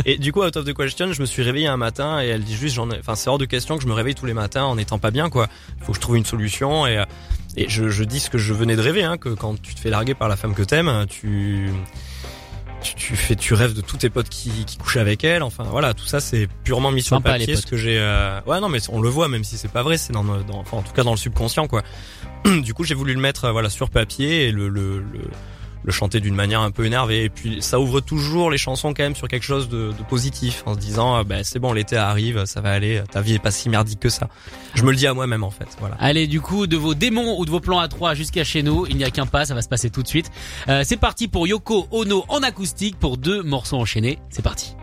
Et 0.05 0.19
du 0.19 0.33
coup 0.33 0.43
Out 0.43 0.57
of 0.57 0.65
the 0.65 0.75
Question, 0.75 1.13
je 1.13 1.21
me 1.21 1.27
suis 1.27 1.43
réveillé 1.43 1.67
un 1.69 1.77
matin 1.77 2.21
et 2.23 2.27
elle 2.29 2.43
dit 2.43 2.55
juste 2.57 2.75
j'en 2.75 2.91
ai 2.91 2.99
enfin 2.99 3.15
c'est 3.15 3.31
hors 3.31 3.39
de 3.39 3.45
question 3.47 3.77
que 3.77 3.83
je 3.83 3.89
me 3.89 3.93
réveille 3.93 4.15
tous 4.15 4.27
les 4.27 4.35
matins 4.35 4.65
en 4.65 4.77
étant 4.79 4.99
pas 4.99 5.11
bien 5.11 5.31
quoi. 5.31 5.49
Il 5.79 5.85
faut 5.85 5.93
que 5.93 5.97
je 5.97 6.01
trouve 6.03 6.17
une 6.17 6.25
solution 6.27 6.87
et 6.87 6.99
euh, 6.99 7.05
et 7.57 7.69
je, 7.69 7.89
je 7.89 8.05
dis 8.05 8.21
ce 8.21 8.31
que 8.31 8.39
je 8.39 8.53
venais 8.55 8.77
de 8.77 8.81
rêver 8.81 9.03
hein, 9.03 9.17
que 9.17 9.31
quand 9.31 9.61
tu 9.61 9.75
te 9.75 9.81
fais 9.81 9.91
larguer 9.91 10.15
par 10.15 10.29
la 10.29 10.37
femme 10.37 10.55
que 10.55 10.63
t'aimes, 10.63 11.07
tu 11.09 11.71
tu, 12.83 12.95
tu 12.95 13.17
fais 13.17 13.37
tu 13.37 13.55
rêves 13.55 13.75
de 13.75 13.81
tous 13.81 13.99
tes 13.99 14.11
potes 14.11 14.29
qui, 14.29 14.51
qui 14.65 14.79
couchent 14.79 14.97
avec 14.97 15.25
elle. 15.25 15.43
Enfin 15.43 15.65
voilà 15.65 15.95
tout 15.95 16.07
ça 16.07 16.21
c'est 16.21 16.49
purement 16.65 16.91
mis 16.91 17.03
sur 17.03 17.17
le 17.17 17.23
papier 17.23 17.57
ce 17.57 17.67
que 17.67 17.77
j'ai 17.77 17.99
euh, 17.99 18.41
ouais 18.47 18.61
non 18.61 18.69
mais 18.69 18.79
on 18.91 19.01
le 19.01 19.09
voit 19.09 19.29
même 19.29 19.45
si 19.45 19.59
c'est 19.59 19.71
pas 19.71 19.83
vrai 19.83 19.99
c'est 19.99 20.13
dans 20.13 20.25
enfin 20.51 20.79
en 20.79 20.83
tout 20.83 20.93
cas 20.93 21.03
dans 21.03 21.11
le 21.11 21.17
subconscient 21.17 21.67
quoi. 21.67 21.83
Du 22.63 22.73
coup 22.75 22.85
j'ai 22.85 22.95
voulu 22.95 23.15
le 23.15 23.21
mettre 23.21 23.47
euh, 23.47 23.53
voilà 23.53 23.69
sur 23.69 23.91
papier 23.91 24.47
et 24.47 24.53
le 24.53 24.69
le, 24.69 24.99
le 24.99 25.21
le 25.85 25.93
chanter 25.93 26.21
d'une 26.21 26.35
manière 26.35 26.61
un 26.61 26.71
peu 26.71 26.85
énervée. 26.85 27.25
Et 27.25 27.29
puis 27.29 27.63
ça 27.63 27.81
ouvre 27.81 28.01
toujours 28.01 28.51
les 28.51 28.59
chansons 28.59 28.95
quand 28.95 29.03
même 29.03 29.17
sur 29.17 29.29
quelque 29.29 29.45
chose 29.45 29.69
de, 29.69 29.93
positif, 30.09 30.63
en 30.67 30.75
se 30.75 30.79
disant 30.79 31.19
euh, 31.19 31.25
bah, 31.25 31.45
c'est 31.45 31.59
bon, 31.59 31.73
l'été 31.73 31.97
arrive, 31.97 32.45
ça 32.47 32.61
va 32.61 32.71
aller, 32.71 33.03
ta 33.11 33.21
vie 33.21 33.35
est 33.35 33.39
pas 33.39 33.51
si 33.51 33.69
merdique 33.69 34.01
que 34.01 34.09
ça. 34.09 34.29
Je 34.75 34.83
me 34.83 34.91
le 34.91 34.97
dis 34.97 35.07
à 35.07 35.15
moi-même 35.15 35.45
en 35.45 35.51
fait. 35.51 35.69
Voilà. 35.79 35.97
Allez, 35.99 36.27
du 36.27 36.41
coup, 36.41 36.67
de 36.67 36.77
vos 36.77 36.95
démons 36.95 37.39
ou 37.39 37.45
de 37.45 37.51
vos 37.51 37.61
plans 37.61 37.79
à 37.79 37.89
trois 37.89 38.15
jusqu'à 38.15 38.45
chez 38.45 38.63
nous, 38.63 38.87
il 38.89 38.97
n'y 38.97 39.05
a 39.05 39.11
qu'un 39.11 39.27
pas, 39.27 39.45
ça 39.45 39.55
va 39.55 39.63
se 39.63 39.69
passer 39.69 39.91
tout 39.91 40.03
de 40.03 40.09
suite. 40.09 40.31
Euh, 40.69 40.83
c'est 40.85 40.97
parti 40.97 41.29
pour 41.29 41.47
Yoko 41.47 41.87
Ono 41.91 42.25
en 42.29 42.43
acoustique 42.43 42.99
pour 42.99 43.17
deux 43.17 43.43
morceaux 43.43 43.77
enchaînés. 43.77 44.19
C'est 44.31 44.43
parti. 44.43 44.75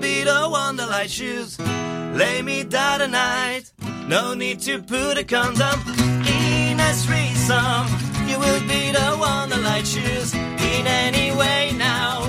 Be 0.00 0.24
the 0.24 0.48
one 0.48 0.76
that 0.76 0.90
I 0.90 1.06
choose. 1.06 1.58
Lay 1.58 2.42
me 2.42 2.64
down 2.64 3.00
tonight, 3.00 3.72
no 4.06 4.34
need 4.34 4.60
to 4.60 4.82
put 4.82 5.18
a 5.18 5.24
condom. 5.24 5.80
In 6.26 6.80
a 6.80 6.92
threesome, 6.92 7.86
you 8.28 8.38
will 8.38 8.60
be 8.60 8.92
the 8.92 9.16
one 9.18 9.50
that 9.50 9.64
I 9.64 9.82
choose. 9.82 10.34
In 10.34 10.86
any 10.86 11.36
way 11.36 11.72
now, 11.76 12.22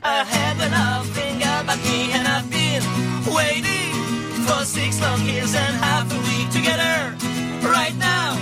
shaking 0.00 0.10
her 0.10 0.24
head 0.24 0.56
when 0.58 0.70
about 1.64 1.78
me, 1.84 2.12
and 2.12 2.26
I've 2.26 2.50
been 2.50 2.82
waiting 3.34 3.92
for 4.46 4.64
six 4.64 5.00
long 5.00 5.20
years 5.22 5.54
and 5.54 5.76
half 5.76 6.10
a 6.12 6.18
week 6.28 6.50
to 6.52 6.60
get 6.60 6.78
her 6.78 7.16
right 7.68 7.94
now. 7.96 8.36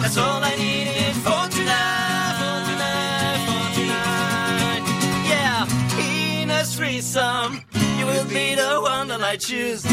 That's 0.00 0.16
all 0.16 0.42
I 0.42 0.54
needed 0.56 1.14
for 1.16 1.48
tonight, 1.50 2.34
for 2.38 2.70
tonight, 2.70 3.40
for 3.46 3.64
tonight. 3.74 4.82
Yeah, 5.28 6.40
in 6.40 6.50
a 6.50 6.64
threesome, 6.64 7.62
you 7.98 8.06
will 8.06 8.26
be 8.26 8.54
the 8.54 8.80
one 8.80 9.08
that 9.08 9.22
I 9.22 9.36
choose. 9.36 9.84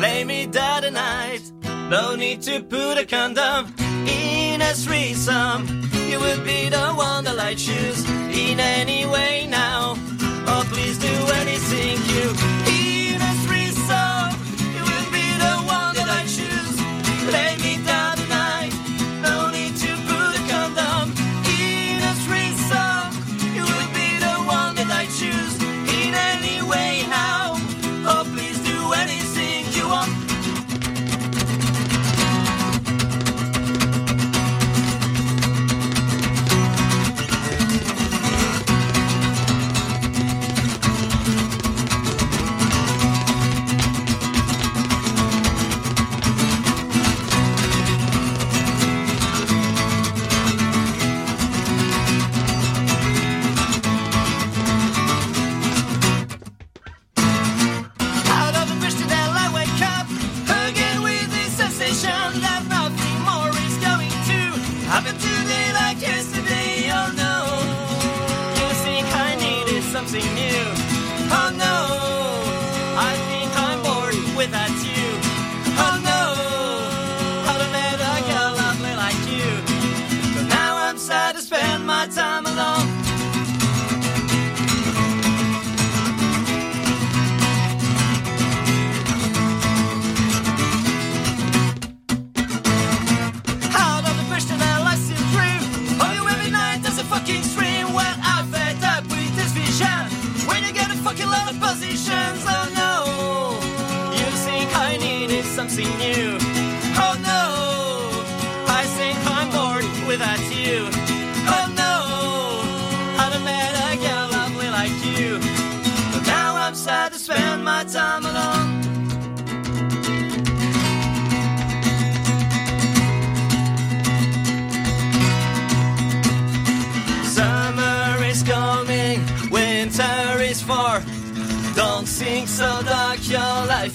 Lay 0.00 0.24
me 0.24 0.46
down 0.46 0.82
tonight, 0.82 1.42
no 1.90 2.16
need 2.16 2.42
to 2.42 2.62
put 2.62 2.98
a 2.98 3.06
condom. 3.06 3.74
In 4.06 4.60
a 4.60 4.74
threesome, 4.74 5.66
you 6.08 6.18
will 6.20 6.42
be 6.44 6.68
the 6.68 6.92
one 6.94 7.24
that 7.24 7.38
I 7.38 7.54
choose. 7.54 8.04
In 8.08 8.60
any 8.60 9.06
way 9.06 9.46
now, 9.48 9.96
anything 11.32 11.98
you. 12.14 12.53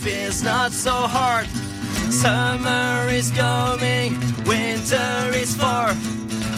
Is 0.10 0.44
not 0.44 0.72
so 0.72 0.92
hard. 0.92 1.48
Summer 2.12 3.08
is 3.10 3.32
coming, 3.32 4.18
winter 4.46 5.32
is 5.34 5.56
far. 5.56 5.94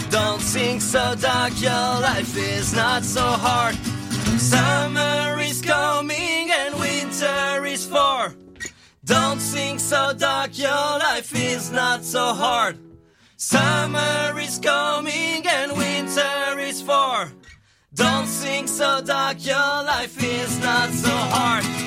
Don't 0.10 0.41
think 0.41 0.81
so 0.81 1.15
dark, 1.15 1.53
your 1.62 1.91
life 2.10 2.36
is 2.38 2.74
not 2.74 3.03
so 3.03 3.22
hard. 3.22 3.75
Summer 4.39 5.39
is 5.41 5.62
coming 5.62 6.50
and 6.51 6.79
winter 6.79 7.65
is 7.65 7.86
far. 7.86 8.34
Don't 9.03 9.39
think 9.39 9.79
so 9.79 10.13
dark, 10.13 10.58
your 10.58 10.91
life 11.08 11.36
is 11.36 11.72
not 11.72 12.03
so 12.03 12.34
hard. 12.34 12.77
Summer 13.36 14.39
is 14.39 14.60
coming 14.60 15.46
and 15.46 15.72
winter 15.77 16.60
is 16.60 16.81
far. 16.81 17.31
Don't 17.93 18.27
think 18.27 18.67
so 18.70 19.01
dark, 19.01 19.46
your 19.46 19.55
life 19.55 20.24
is 20.24 20.60
not 20.60 20.89
so 20.91 21.10
hard. 21.10 21.80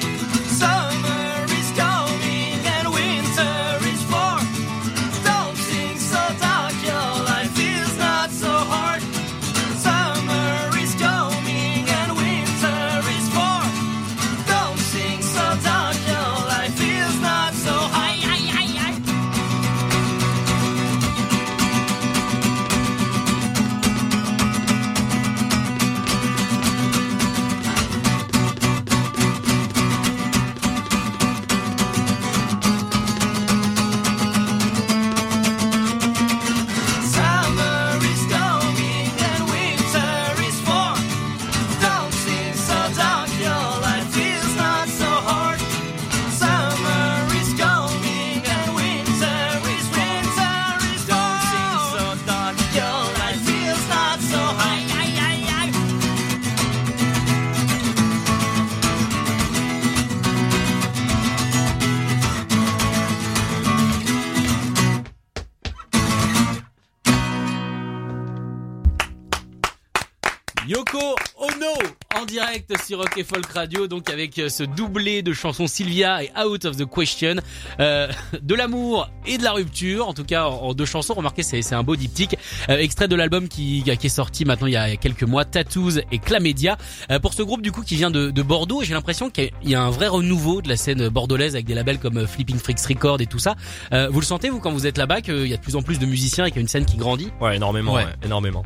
Direct 72.54 72.87
sur 72.87 72.99
Rock 72.99 73.18
et 73.18 73.25
Folk 73.25 73.46
Radio, 73.52 73.88
donc 73.88 74.08
avec 74.11 74.38
euh, 74.38 74.49
ce 74.49 74.62
doublé 74.62 75.23
de 75.23 75.32
chansons 75.32 75.66
Sylvia 75.66 76.23
et 76.23 76.30
Out 76.38 76.64
of 76.66 76.76
the 76.76 76.84
Question, 76.88 77.37
euh, 77.80 78.08
de 78.40 78.54
l'amour 78.54 79.11
et 79.26 79.38
de 79.38 79.42
la 79.42 79.52
rupture, 79.52 80.06
en 80.06 80.14
tout 80.14 80.23
cas 80.25 80.44
en, 80.44 80.73
deux 80.73 80.84
chansons. 80.84 81.14
Remarquez, 81.14 81.42
c'est 81.42 81.73
un 81.73 81.82
beau 81.82 81.96
diptyque, 81.96 82.37
euh, 82.68 82.78
extrait 82.78 83.08
de 83.08 83.16
l'album 83.16 83.49
qui, 83.49 83.82
qui 83.82 84.06
est 84.06 84.08
sorti 84.08 84.44
maintenant 84.44 84.68
il 84.68 84.75
y 84.75 84.76
a 84.76 84.94
quelques 84.96 85.25
mois, 85.25 85.44
Tattoos 85.44 85.99
et 86.12 86.18
Clamédia. 86.18 86.76
Euh, 87.11 87.18
pour 87.18 87.34
ce 87.34 87.42
groupe 87.42 87.61
du 87.61 87.73
coup 87.73 87.82
qui 87.82 87.96
vient 87.96 88.11
de, 88.12 88.30
de 88.30 88.42
Bordeaux, 88.42 88.82
j'ai 88.84 88.94
l'impression 88.94 89.30
qu'il 89.30 89.50
y 89.64 89.75
a 89.75 89.82
un 89.82 89.90
vrai 89.90 90.06
renouveau 90.06 90.62
de 90.62 90.68
la 90.68 90.76
scène 90.76 91.08
bordelaise 91.08 91.54
avec 91.56 91.66
des 91.66 91.75
labels 91.75 91.99
comme 91.99 92.18
euh, 92.18 92.26
Flipping 92.26 92.58
Freaks 92.58 92.87
Record 92.88 93.20
et 93.20 93.26
tout 93.26 93.40
ça. 93.40 93.56
Euh, 93.92 94.08
vous 94.12 94.20
le 94.20 94.26
sentez 94.26 94.50
vous 94.50 94.61
quand 94.61 94.70
vous 94.70 94.87
êtes 94.87 94.99
là-bas 94.99 95.23
qu'il 95.23 95.49
y 95.49 95.54
a 95.54 95.56
de 95.56 95.62
plus 95.62 95.75
en 95.75 95.82
plus 95.82 95.99
de 95.99 96.06
musiciens 96.06 96.44
et 96.44 96.50
qu'il 96.50 96.58
y 96.58 96.61
a 96.61 96.62
une 96.62 96.68
scène 96.68 96.87
qui 96.87 96.96
grandit? 96.99 97.32
Ouais, 97.40 97.56
énormément, 97.56 97.94
Ouais. 97.94 98.04
ouais, 98.04 98.12
énormément. 98.25 98.62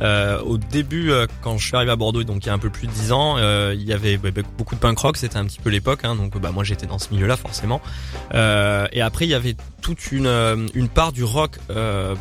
Euh, 0.00 0.40
au 0.40 0.58
début, 0.58 1.10
euh, 1.10 1.26
quand 1.42 1.58
je 1.58 1.66
suis 1.66 1.76
arrivé 1.76 1.92
à 1.92 1.96
Bordeaux, 1.96 2.24
donc 2.24 2.44
il 2.44 2.46
y 2.46 2.50
a 2.50 2.54
un 2.54 2.58
peu 2.58 2.70
plus 2.70 2.86
de 2.86 2.92
10 2.92 3.12
ans, 3.12 3.36
euh, 3.38 3.74
il 3.76 3.84
y 3.84 3.92
avait 3.92 4.16
bah, 4.16 4.30
beaucoup 4.56 4.74
de 4.74 4.80
punk 4.80 4.98
rock, 4.98 5.16
c'était 5.16 5.36
un 5.36 5.44
petit 5.44 5.60
peu 5.60 5.70
l'époque, 5.70 6.00
hein, 6.04 6.16
donc 6.16 6.38
bah 6.38 6.50
moi 6.52 6.64
j'étais 6.64 6.86
dans 6.86 6.98
ce 6.98 7.12
milieu-là 7.12 7.36
forcément. 7.36 7.80
Euh, 8.34 8.86
et 8.92 9.02
après 9.02 9.26
il 9.26 9.30
y 9.30 9.34
avait 9.34 9.56
toute 9.80 10.12
une 10.12 10.26
euh, 10.26 10.66
une 10.74 10.88
part 10.88 11.12
du 11.12 11.24
rock 11.24 11.58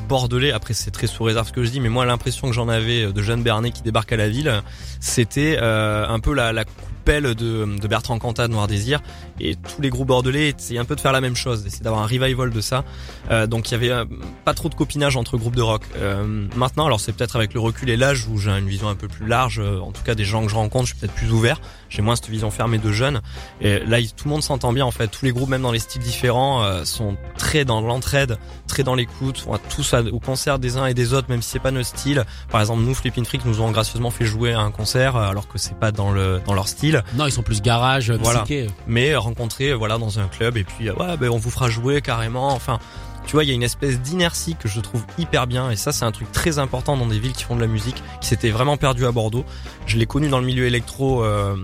bordelais. 0.08 0.52
Après 0.52 0.74
c'est 0.74 0.92
très 0.92 1.08
sous 1.08 1.24
réserve 1.24 1.48
ce 1.48 1.54
que 1.54 1.64
je 1.64 1.72
dis, 1.72 1.80
mais 1.80 1.90
moi 1.90 2.06
l'impression 2.06 2.48
que 2.48 2.54
j'en 2.54 2.70
avais 2.70 3.12
de 3.12 3.22
jeunes 3.22 3.44
Bernet 3.44 3.72
qui 3.72 3.82
débarquent 3.82 4.14
à 4.14 4.18
la 4.18 4.30
ville, 4.30 4.52
c'était 5.00 5.58
un 5.60 6.20
peu 6.20 6.34
la, 6.34 6.54
la 6.54 6.66
de, 7.06 7.88
Bertrand 7.88 8.18
Cantat 8.20 8.48
de 8.48 8.54
Noir 8.54 8.68
Désir. 8.68 9.02
Et 9.40 9.56
tous 9.56 9.82
les 9.82 9.90
groupes 9.90 10.08
bordelais 10.08 10.54
essayaient 10.58 10.80
un 10.80 10.86
peu 10.86 10.96
de 10.96 11.02
faire 11.02 11.12
la 11.12 11.22
même 11.22 11.36
chose, 11.36 11.64
d'essayer 11.64 11.84
d'avoir 11.84 12.04
un 12.04 12.08
revival 12.08 12.52
de 12.52 12.62
ça. 12.62 12.84
Euh, 13.30 13.48
donc 13.48 13.70
il 13.70 13.74
y 13.74 13.76
avait 13.76 13.92
euh, 13.92 14.06
pas 14.46 14.54
trop 14.54 14.70
de 14.70 14.76
copinage 14.76 15.18
entre 15.18 15.38
groupes 15.38 15.56
de 15.56 15.62
rock. 15.62 15.84
Euh, 15.98 16.48
maintenant, 16.56 16.86
alors 16.86 17.00
c'est 17.00 17.14
peut-être 17.14 17.36
avec 17.36 17.54
le 17.54 17.60
recul 17.60 17.90
et 17.90 17.98
l'âge 17.98 18.28
où 18.28 18.38
j'ai 18.38 18.52
une 18.52 18.68
vision 18.68 18.90
un 18.90 18.96
peu 18.96 19.08
plus 19.08 19.28
large. 19.28 19.60
en 19.60 19.92
tout 19.92 20.04
cas, 20.04 20.16
des 20.16 20.24
gens 20.24 20.44
que 20.44 20.50
je 20.50 20.56
rencontre, 20.56 20.88
je 20.88 20.94
suis 20.94 21.00
peut-être 21.00 21.16
plus 21.16 21.32
ouvert. 21.32 21.60
J'ai 21.92 22.02
moins 22.02 22.16
cette 22.16 22.30
vision 22.30 22.50
fermée 22.50 22.78
de 22.80 22.92
jeunes. 22.92 23.22
Et 23.60 23.80
là, 23.80 24.00
tout 24.02 24.24
le 24.26 24.30
monde 24.32 24.42
s'entend 24.42 24.72
bien. 24.74 24.86
En 24.86 24.92
fait, 24.92 25.08
tous 25.10 25.26
les 25.26 25.32
groupes, 25.34 25.50
même 25.50 25.62
dans 25.62 25.72
les 25.74 25.80
styles 25.80 26.02
différents, 26.02 26.64
euh, 26.64 26.86
sont 26.86 27.18
très 27.38 27.66
dans 27.66 27.82
l'entraide, 27.82 28.38
très 28.68 28.82
dans 28.84 28.96
l'écoute. 28.96 29.44
On 29.48 29.52
va 29.52 29.58
tous 29.60 29.94
au 29.94 30.20
concert 30.20 30.58
des 30.58 30.78
uns 30.78 30.86
et 30.86 30.94
des 30.94 31.14
autres, 31.14 31.28
même 31.30 31.42
si 31.42 31.50
c'est 31.52 31.60
pas 31.60 31.72
notre 31.72 31.88
style. 31.90 32.24
Par 32.50 32.62
exemple, 32.62 32.82
nous, 32.82 32.96
Flippin' 32.96 33.26
Freak, 33.26 33.46
nous 33.46 33.62
ont 33.62 33.70
gracieusement 33.72 34.10
fait 34.10 34.26
jouer 34.26 34.54
à 34.54 34.62
un 34.62 34.72
concert, 34.72 35.18
euh, 35.18 35.28
alors 35.28 35.48
que 35.50 35.58
c'est 35.58 35.76
pas 35.78 35.92
dans 35.92 36.12
le 36.12 36.42
dans 36.48 36.54
leur 36.54 36.68
style. 36.70 37.04
Non, 37.16 37.26
ils 37.28 37.32
sont 37.32 37.44
plus 37.44 37.62
garage, 37.62 38.10
Voilà. 38.12 38.40
psyché. 38.40 38.68
Mais 38.88 39.12
euh, 39.12 39.20
rencontrer, 39.20 39.72
euh, 39.72 39.76
voilà, 39.76 39.98
dans 39.98 40.18
un 40.20 40.28
club 40.30 40.56
et 40.56 40.64
puis 40.64 40.88
euh, 40.90 40.94
ouais, 40.96 41.18
ben 41.18 41.30
on 41.30 41.38
vous 41.38 41.52
fera 41.52 41.70
jouer 41.70 42.02
carrément. 42.02 42.54
Enfin, 42.54 42.80
tu 43.26 43.34
vois, 43.34 43.44
il 43.44 43.48
y 43.48 43.52
a 43.52 43.56
une 43.56 43.64
espèce 43.64 44.00
d'inertie 44.00 44.56
que 44.56 44.68
je 44.68 44.80
trouve 44.80 45.06
hyper 45.18 45.48
bien 45.48 45.72
et 45.72 45.76
ça 45.76 45.92
c'est 45.92 46.06
un 46.06 46.12
truc 46.12 46.32
très 46.32 46.60
important 46.60 46.98
dans 46.98 47.08
des 47.08 47.20
villes 47.20 47.34
qui 47.34 47.44
font 47.44 47.56
de 47.56 47.62
la 47.62 47.68
musique, 47.68 48.04
qui 48.20 48.28
s'était 48.28 48.50
vraiment 48.50 48.78
perdu 48.78 49.06
à 49.06 49.12
Bordeaux. 49.12 49.46
Je 49.86 49.98
l'ai 49.98 50.06
connu 50.06 50.28
dans 50.30 50.40
le 50.40 50.46
milieu 50.46 50.66
électro 50.66 51.24
euh, 51.24 51.56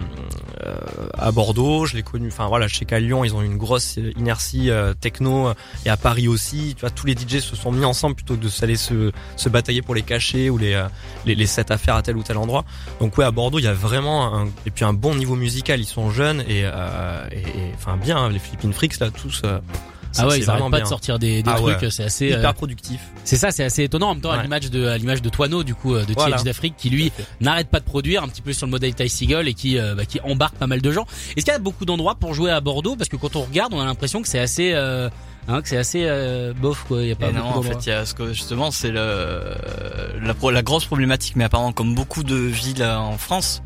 euh, 0.63 0.77
à 1.17 1.31
Bordeaux, 1.31 1.85
je 1.85 1.95
l'ai 1.95 2.03
connu, 2.03 2.27
enfin 2.27 2.47
voilà, 2.47 2.67
je 2.67 2.75
sais 2.75 2.85
qu'à 2.85 2.99
Lyon 2.99 3.23
ils 3.23 3.35
ont 3.35 3.41
une 3.41 3.57
grosse 3.57 3.97
inertie 4.17 4.69
euh, 4.69 4.93
techno 4.93 5.51
et 5.85 5.89
à 5.89 5.97
Paris 5.97 6.27
aussi. 6.27 6.73
Tu 6.75 6.81
vois, 6.81 6.89
tous 6.89 7.05
les 7.07 7.13
DJ 7.13 7.39
se 7.39 7.55
sont 7.55 7.71
mis 7.71 7.85
ensemble 7.85 8.15
plutôt 8.15 8.35
que 8.35 8.43
de 8.43 8.49
s'aller 8.49 8.75
se, 8.75 9.11
se 9.35 9.49
batailler 9.49 9.81
pour 9.81 9.95
les 9.95 10.01
cachets 10.01 10.49
ou 10.49 10.57
les, 10.57 10.73
euh, 10.73 10.87
les 11.25 11.35
les 11.35 11.45
sets 11.45 11.71
à 11.71 11.77
faire 11.77 11.95
à 11.95 12.01
tel 12.01 12.17
ou 12.17 12.23
tel 12.23 12.37
endroit. 12.37 12.65
Donc 12.99 13.17
ouais, 13.17 13.25
à 13.25 13.31
Bordeaux 13.31 13.59
il 13.59 13.65
y 13.65 13.67
a 13.67 13.73
vraiment 13.73 14.35
un, 14.35 14.47
et 14.65 14.71
puis 14.71 14.85
un 14.85 14.93
bon 14.93 15.15
niveau 15.15 15.35
musical. 15.35 15.79
Ils 15.79 15.85
sont 15.85 16.09
jeunes 16.09 16.41
et 16.41 16.63
euh, 16.63 17.27
et, 17.31 17.39
et, 17.39 17.73
enfin 17.75 17.97
bien 17.97 18.17
hein, 18.17 18.29
les 18.29 18.39
Flippin' 18.39 18.71
Freaks 18.71 18.99
là 18.99 19.09
tous. 19.11 19.41
Ah 20.17 20.27
ouais, 20.27 20.39
ils 20.39 20.49
arrêtent 20.49 20.63
pas 20.63 20.69
bien. 20.69 20.79
de 20.81 20.87
sortir 20.89 21.19
des, 21.19 21.43
des 21.43 21.49
Ah 21.51 21.55
trucs, 21.57 21.81
ouais. 21.81 21.89
c'est 21.91 22.03
assez. 22.03 22.27
hyper 22.27 22.49
euh, 22.49 22.53
productif. 22.53 22.99
C'est 23.23 23.35
ça, 23.35 23.51
c'est 23.51 23.63
assez 23.63 23.83
étonnant 23.83 24.09
en 24.09 24.13
même 24.13 24.21
temps 24.21 24.31
à 24.31 24.41
l'image 24.41 24.69
de 24.69 24.87
à 24.87 24.97
l'image 24.97 25.21
de 25.21 25.29
Toano 25.29 25.63
du 25.63 25.75
coup 25.75 25.95
euh, 25.95 26.05
de 26.05 26.13
Voilà. 26.13 26.37
TH 26.37 26.43
d'Afrique 26.43 26.75
qui 26.77 26.89
lui 26.89 27.11
n'arrête 27.41 27.69
pas 27.69 27.79
de 27.79 27.85
produire 27.85 28.23
un 28.23 28.27
petit 28.27 28.41
peu 28.41 28.53
sur 28.53 28.65
le 28.65 28.71
modèle 28.71 28.93
Ty 28.95 29.09
Seagull 29.09 29.47
et 29.47 29.53
qui 29.53 29.77
euh, 29.77 29.95
bah, 29.95 30.05
qui 30.05 30.19
embarque 30.21 30.55
pas 30.55 30.67
mal 30.67 30.81
de 30.81 30.91
gens. 30.91 31.05
Est-ce 31.35 31.45
qu'il 31.45 31.53
y 31.53 31.55
a 31.55 31.59
beaucoup 31.59 31.85
d'endroits 31.85 32.15
pour 32.15 32.33
jouer 32.33 32.51
à 32.51 32.61
Bordeaux? 32.61 32.95
Parce 32.95 33.09
que 33.09 33.15
quand 33.17 33.35
on 33.35 33.41
regarde, 33.41 33.73
on 33.73 33.79
a 33.81 33.85
l'impression 33.85 34.21
que 34.21 34.27
c'est 34.27 34.39
assez 34.39 34.71
euh, 34.73 35.09
hein, 35.47 35.61
que 35.61 35.67
c'est 35.69 35.77
assez 35.77 36.03
euh, 36.05 36.53
bof 36.53 36.83
quoi, 36.87 37.01
il 37.03 37.09
y 37.09 37.11
a 37.11 37.15
pas 37.15 37.31
non, 37.31 37.43
en 37.45 37.61
fait, 37.61 37.85
il 37.85 37.89
y 37.89 37.91
a 37.91 38.05
ce 38.05 38.13
que 38.13 38.33
justement, 38.33 38.71
c'est 38.71 38.91
le 38.91 39.53
la, 40.21 40.51
la 40.51 40.61
grosse 40.63 40.85
problématique, 40.85 41.35
mais 41.35 41.43
apparemment 41.45 41.71
comme 41.73 41.95
beaucoup 41.95 42.23
de 42.23 42.35
villes 42.35 42.83
en 42.83 43.17
France, 43.17 43.61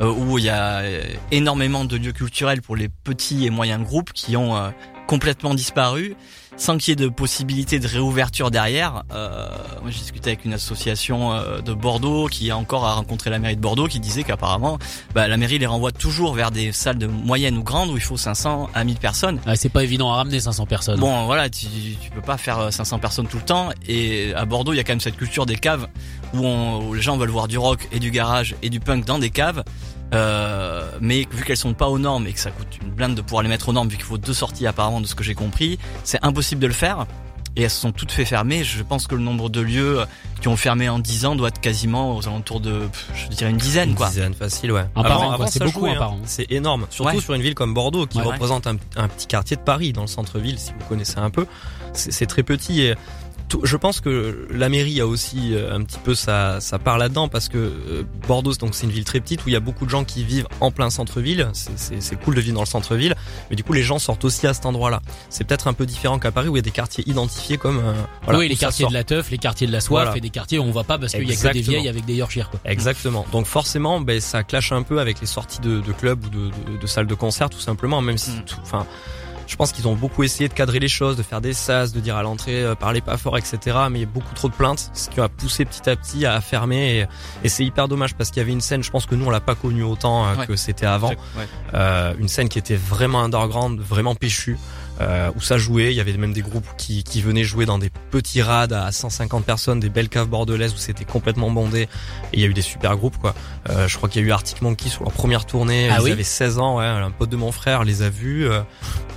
euh, 0.00 0.12
où 0.12 0.38
il 0.38 0.44
y 0.44 0.50
a 0.50 0.82
énormément 1.30 1.84
de 1.84 1.96
lieux 1.96 2.12
culturels 2.12 2.62
pour 2.62 2.76
les 2.76 2.88
petits 2.88 3.46
et 3.46 3.50
moyens 3.50 3.82
groupes 3.84 4.12
qui 4.12 4.36
ont 4.36 4.56
euh, 4.56 4.70
complètement 5.06 5.54
disparu, 5.54 6.16
sans 6.56 6.78
qu'il 6.78 6.90
y 6.90 6.92
ait 6.92 7.04
de 7.04 7.08
possibilité 7.10 7.78
de 7.80 7.88
réouverture 7.88 8.50
derrière. 8.50 9.02
Euh, 9.12 9.48
moi, 9.82 9.90
j'ai 9.90 9.98
discuté 9.98 10.30
avec 10.30 10.44
une 10.44 10.52
association 10.52 11.32
euh, 11.32 11.60
de 11.60 11.74
Bordeaux 11.74 12.28
qui 12.28 12.50
a 12.50 12.56
encore 12.56 12.84
à 12.86 12.94
rencontrer 12.94 13.28
la 13.30 13.38
mairie 13.40 13.56
de 13.56 13.60
Bordeaux, 13.60 13.88
qui 13.88 13.98
disait 14.00 14.22
qu'apparemment, 14.22 14.78
bah, 15.14 15.26
la 15.26 15.36
mairie 15.36 15.58
les 15.58 15.66
renvoie 15.66 15.90
toujours 15.92 16.32
vers 16.34 16.50
des 16.52 16.70
salles 16.72 16.98
de 16.98 17.06
moyennes 17.08 17.56
ou 17.58 17.64
grandes 17.64 17.90
où 17.90 17.96
il 17.96 18.02
faut 18.02 18.16
500 18.16 18.70
à 18.72 18.84
1000 18.84 18.96
personnes. 18.98 19.40
Ah, 19.46 19.56
c'est 19.56 19.68
pas 19.68 19.82
évident 19.82 20.12
à 20.12 20.16
ramener 20.16 20.38
500 20.40 20.66
personnes. 20.66 21.00
Bon, 21.00 21.24
voilà, 21.26 21.50
tu, 21.50 21.66
tu 22.00 22.10
peux 22.10 22.22
pas 22.22 22.38
faire 22.38 22.58
euh, 22.60 22.70
500 22.70 22.98
personnes 23.00 23.26
tout 23.26 23.38
le 23.38 23.44
temps. 23.44 23.70
Et 23.88 24.32
à 24.34 24.44
Bordeaux, 24.44 24.72
il 24.72 24.76
y 24.76 24.80
a 24.80 24.84
quand 24.84 24.92
même 24.92 25.00
cette 25.00 25.16
culture 25.16 25.46
des 25.46 25.56
caves 25.56 25.88
où, 26.34 26.38
on- 26.46 26.86
où 26.88 26.94
les 26.94 27.02
gens 27.02 27.16
veulent 27.16 27.30
voir 27.30 27.48
du 27.48 27.58
rock 27.58 27.88
et 27.92 27.98
du 27.98 28.10
garage 28.12 28.54
et 28.62 28.70
du 28.70 28.78
punk 28.80 29.04
dans 29.04 29.18
des 29.18 29.30
caves. 29.30 29.64
Euh, 30.14 30.84
mais 31.00 31.26
vu 31.30 31.44
qu'elles 31.44 31.56
sont 31.56 31.74
pas 31.74 31.88
aux 31.88 31.98
normes 31.98 32.26
et 32.26 32.32
que 32.32 32.40
ça 32.40 32.50
coûte 32.50 32.78
une 32.82 32.90
blinde 32.90 33.14
de 33.14 33.20
pouvoir 33.22 33.42
les 33.42 33.48
mettre 33.48 33.68
aux 33.68 33.72
normes, 33.72 33.88
vu 33.88 33.96
qu'il 33.96 34.04
faut 34.06 34.18
deux 34.18 34.34
sorties 34.34 34.66
apparemment 34.66 35.00
de 35.00 35.06
ce 35.06 35.14
que 35.14 35.24
j'ai 35.24 35.34
compris, 35.34 35.78
c'est 36.04 36.18
impossible 36.24 36.60
de 36.60 36.66
le 36.66 36.72
faire. 36.72 37.06
Et 37.56 37.62
elles 37.62 37.70
se 37.70 37.80
sont 37.80 37.92
toutes 37.92 38.10
fait 38.10 38.24
fermer. 38.24 38.64
Je 38.64 38.82
pense 38.82 39.06
que 39.06 39.14
le 39.14 39.22
nombre 39.22 39.48
de 39.48 39.60
lieux 39.60 40.00
qui 40.40 40.48
ont 40.48 40.56
fermé 40.56 40.88
en 40.88 40.98
10 40.98 41.24
ans 41.26 41.36
doit 41.36 41.48
être 41.48 41.60
quasiment 41.60 42.16
aux 42.16 42.26
alentours 42.26 42.58
de, 42.58 42.88
je 43.14 43.28
dirais 43.28 43.50
une 43.52 43.58
dizaine, 43.58 43.90
Une 43.90 43.94
quoi. 43.94 44.08
dizaine 44.08 44.34
facile, 44.34 44.72
ouais. 44.72 44.84
Un 44.96 45.02
par 45.04 45.22
an, 45.22 45.36
quoi. 45.36 45.46
C'est 45.46 45.62
beaucoup, 45.62 45.86
hein. 45.86 45.94
par. 45.96 46.16
C'est 46.24 46.50
énorme. 46.50 46.86
Surtout 46.90 47.14
Ouais. 47.14 47.20
sur 47.20 47.32
une 47.34 47.42
ville 47.42 47.54
comme 47.54 47.72
Bordeaux, 47.72 48.06
qui 48.06 48.18
Ouais, 48.18 48.24
ouais. 48.26 48.32
représente 48.32 48.66
un, 48.66 48.74
un 48.96 49.06
petit 49.06 49.28
quartier 49.28 49.56
de 49.56 49.60
Paris 49.62 49.92
dans 49.92 50.00
le 50.00 50.08
centre-ville, 50.08 50.58
si 50.58 50.72
vous 50.72 50.84
connaissez 50.88 51.18
un 51.18 51.30
peu. 51.30 51.46
C'est 51.92 52.26
très 52.26 52.42
petit 52.42 52.80
et 52.82 52.96
je 53.62 53.76
pense 53.76 54.00
que 54.00 54.46
la 54.50 54.68
mairie 54.68 55.00
a 55.00 55.06
aussi 55.06 55.54
euh, 55.54 55.74
un 55.74 55.82
petit 55.84 55.98
peu 56.02 56.14
sa, 56.14 56.60
sa 56.60 56.78
part 56.78 56.98
là-dedans 56.98 57.28
parce 57.28 57.48
que 57.48 57.58
euh, 57.58 58.02
Bordeaux, 58.26 58.52
donc 58.54 58.74
c'est 58.74 58.84
une 58.86 58.92
ville 58.92 59.04
très 59.04 59.20
petite 59.20 59.44
où 59.44 59.48
il 59.48 59.52
y 59.52 59.56
a 59.56 59.60
beaucoup 59.60 59.84
de 59.84 59.90
gens 59.90 60.04
qui 60.04 60.24
vivent 60.24 60.46
en 60.60 60.70
plein 60.70 60.90
centre-ville. 60.90 61.48
C'est- 61.52 62.16
cool 62.24 62.34
de 62.34 62.40
vivre 62.40 62.54
dans 62.54 62.62
le 62.62 62.66
centre-ville, 62.66 63.14
mais 63.50 63.56
du 63.56 63.62
coup 63.64 63.72
les 63.72 63.82
gens 63.82 63.98
sortent 63.98 64.24
aussi 64.24 64.46
à 64.46 64.54
cet 64.54 64.66
endroit-là. 64.66 65.00
C'est 65.30 65.44
peut-être 65.44 65.68
un 65.68 65.72
peu 65.72 65.84
différent 65.86 66.18
qu'à 66.18 66.32
Paris 66.32 66.48
où 66.48 66.54
il 66.56 66.58
y 66.58 66.60
a 66.60 66.62
des 66.62 66.70
quartiers 66.70 67.04
identifiés 67.08 67.58
comme 67.58 67.78
euh, 67.78 67.92
voilà, 68.24 68.38
oui, 68.38 68.48
les 68.48 68.56
quartiers 68.56 68.86
de 68.86 68.92
la 68.92 69.04
teuf, 69.04 69.30
les 69.30 69.38
quartiers 69.38 69.66
de 69.66 69.72
la 69.72 69.80
soif 69.80 70.04
Voilà. 70.04 70.16
et 70.16 70.20
des 70.20 70.30
quartiers 70.30 70.58
où 70.58 70.62
on 70.62 70.70
va 70.72 70.84
pas 70.84 70.98
parce 70.98 71.12
qu'il 71.12 71.28
y 71.28 71.32
a 71.32 71.36
que 71.36 71.52
des 71.52 71.60
vieilles 71.60 71.88
avec 71.88 72.04
des 72.04 72.14
Yorkshire 72.14 72.50
quoi. 72.50 72.60
Exactement. 72.64 73.26
Donc 73.32 73.46
forcément, 73.46 74.00
ben 74.00 74.20
ça 74.20 74.42
clash 74.42 74.72
un 74.72 74.82
peu 74.82 75.00
avec 75.00 75.20
les 75.20 75.26
sorties 75.26 75.60
de, 75.60 75.80
de 75.80 75.92
clubs 75.92 76.24
ou 76.24 76.28
de, 76.30 76.38
de, 76.72 76.78
de 76.80 76.86
salles 76.86 77.06
de 77.06 77.14
concert, 77.14 77.50
tout 77.50 77.60
simplement. 77.60 78.00
Même 78.00 78.18
si, 78.18 78.30
Mm. 78.30 78.44
Je 79.46 79.56
pense 79.56 79.72
qu'ils 79.72 79.86
ont 79.88 79.94
beaucoup 79.94 80.22
essayé 80.22 80.48
de 80.48 80.54
cadrer 80.54 80.78
les 80.78 80.88
choses, 80.88 81.16
de 81.16 81.22
faire 81.22 81.40
des 81.40 81.52
sas, 81.52 81.92
de 81.92 82.00
dire 82.00 82.16
à 82.16 82.22
l'entrée 82.22 82.62
euh, 82.64 82.74
parlez 82.74 83.00
pas 83.00 83.16
fort, 83.16 83.36
etc. 83.38 83.58
Mais 83.90 83.98
il 83.98 84.02
y 84.02 84.04
a 84.04 84.08
beaucoup 84.08 84.34
trop 84.34 84.48
de 84.48 84.54
plaintes, 84.54 84.90
ce 84.94 85.08
qui 85.10 85.20
a 85.20 85.28
poussé 85.28 85.64
petit 85.64 85.88
à 85.88 85.96
petit 85.96 86.26
à 86.26 86.40
fermer. 86.40 86.98
Et, 87.00 87.06
et 87.44 87.48
c'est 87.48 87.64
hyper 87.64 87.88
dommage 87.88 88.14
parce 88.14 88.30
qu'il 88.30 88.38
y 88.40 88.44
avait 88.44 88.52
une 88.52 88.60
scène, 88.60 88.82
je 88.82 88.90
pense 88.90 89.06
que 89.06 89.14
nous 89.14 89.26
on 89.26 89.30
l'a 89.30 89.40
pas 89.40 89.54
connue 89.54 89.82
autant 89.82 90.26
euh, 90.26 90.34
Ouais. 90.36 90.46
que 90.46 90.56
c'était 90.56 90.86
avant. 90.86 91.10
Ouais. 91.10 91.16
Euh, 91.74 92.14
une 92.18 92.28
scène 92.28 92.48
qui 92.48 92.58
était 92.58 92.76
vraiment 92.76 93.22
underground, 93.22 93.78
vraiment 93.80 94.14
péchue, 94.14 94.58
euh, 95.00 95.30
où 95.36 95.40
ça 95.40 95.58
jouait. 95.58 95.92
Il 95.92 95.96
y 95.96 96.00
avait 96.00 96.12
même 96.16 96.32
des 96.32 96.42
groupes 96.42 96.66
qui, 96.76 97.02
qui 97.04 97.20
venaient 97.22 97.44
jouer 97.44 97.66
dans 97.66 97.78
des 97.78 97.90
petits 98.10 98.42
rades 98.42 98.72
à 98.72 98.92
150 98.92 99.44
personnes, 99.44 99.80
des 99.80 99.88
belles 99.88 100.08
caves 100.08 100.28
bordelaises 100.28 100.72
où 100.74 100.76
c'était 100.78 101.04
complètement 101.04 101.50
bondé. 101.50 101.82
Et 101.82 101.88
il 102.34 102.40
y 102.40 102.44
a 102.44 102.46
eu 102.46 102.54
des 102.54 102.62
super 102.62 102.96
groupes 102.96 103.18
quoi. 103.18 103.34
Euh, 103.70 103.88
je 103.88 103.96
crois 103.96 104.08
qu'il 104.08 104.22
y 104.22 104.24
a 104.24 104.28
eu 104.28 104.32
Arctic 104.32 104.62
Monkey 104.62 104.88
sur 104.88 105.04
leur 105.04 105.12
première 105.12 105.46
tournée. 105.46 105.88
Ah 105.90 105.96
ils 105.98 106.04
oui 106.04 106.12
avaient 106.12 106.22
16 106.22 106.58
ans. 106.58 106.78
Ouais, 106.78 106.86
un 106.86 107.10
pote 107.10 107.30
de 107.30 107.36
mon 107.36 107.52
frère 107.52 107.84
les 107.84 108.02
a 108.02 108.10
vus. 108.10 108.46
euh, 108.48 108.62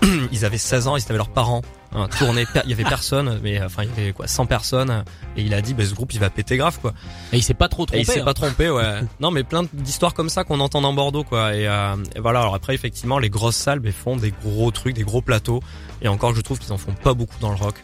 ils 0.32 0.46
avaient 0.46 0.58
16 0.58 0.88
ans. 0.88 0.98
Ils 0.98 1.04
avaient 1.04 1.18
leurs 1.18 1.30
parents. 1.30 1.62
Hein, 1.95 2.08
tourné, 2.17 2.45
il 2.65 2.69
y 2.69 2.73
avait 2.73 2.84
personne, 2.84 3.39
mais 3.41 3.63
enfin 3.63 3.84
il 3.84 3.89
y 3.97 4.04
avait 4.04 4.13
quoi 4.13 4.28
100 4.28 4.45
personnes 4.45 5.06
et 5.38 5.41
il 5.41 5.54
a 5.54 5.62
dit 5.62 5.73
bah, 5.73 5.86
ce 5.86 5.93
groupe 5.93 6.13
il 6.13 6.19
va 6.19 6.30
péter 6.30 6.58
grave 6.58 6.80
quoi. 6.82 6.93
Et 7.32 7.38
il 7.38 7.43
s'est 7.43 7.54
pas 7.54 7.69
trop 7.69 7.84
Et 7.84 7.88
trompé. 7.88 8.02
il 8.02 8.06
s'est 8.06 8.21
hein. 8.21 8.26
pas 8.26 8.34
trompé, 8.34 8.69
ouais. 8.69 9.02
non, 9.19 9.32
mais 9.32 9.43
plein 9.43 9.63
d'histoires 9.73 10.13
comme 10.13 10.30
ça 10.30 10.43
qu'on 10.43 10.60
entend 10.60 10.82
dans 10.82 10.93
Bordeaux, 10.93 11.23
quoi. 11.23 11.56
Et, 11.56 11.67
euh, 11.67 11.95
et 12.15 12.19
voilà. 12.19 12.41
Alors 12.41 12.56
après, 12.56 12.73
effectivement, 12.76 13.19
les 13.19 13.30
grosses 13.30 13.56
salles 13.56 13.80
ben, 13.80 13.91
font 13.91 14.17
des 14.17 14.32
gros 14.32 14.71
trucs, 14.71 14.95
des 14.95 15.04
gros 15.04 15.21
plateaux. 15.21 15.62
Et 16.02 16.08
encore, 16.08 16.36
je 16.36 16.41
trouve 16.41 16.60
qu'ils 16.60 16.73
en 16.73 16.78
font 16.78 16.93
pas 16.93 17.13
beaucoup 17.13 17.39
dans 17.39 17.50
le 17.50 17.56
rock. 17.56 17.76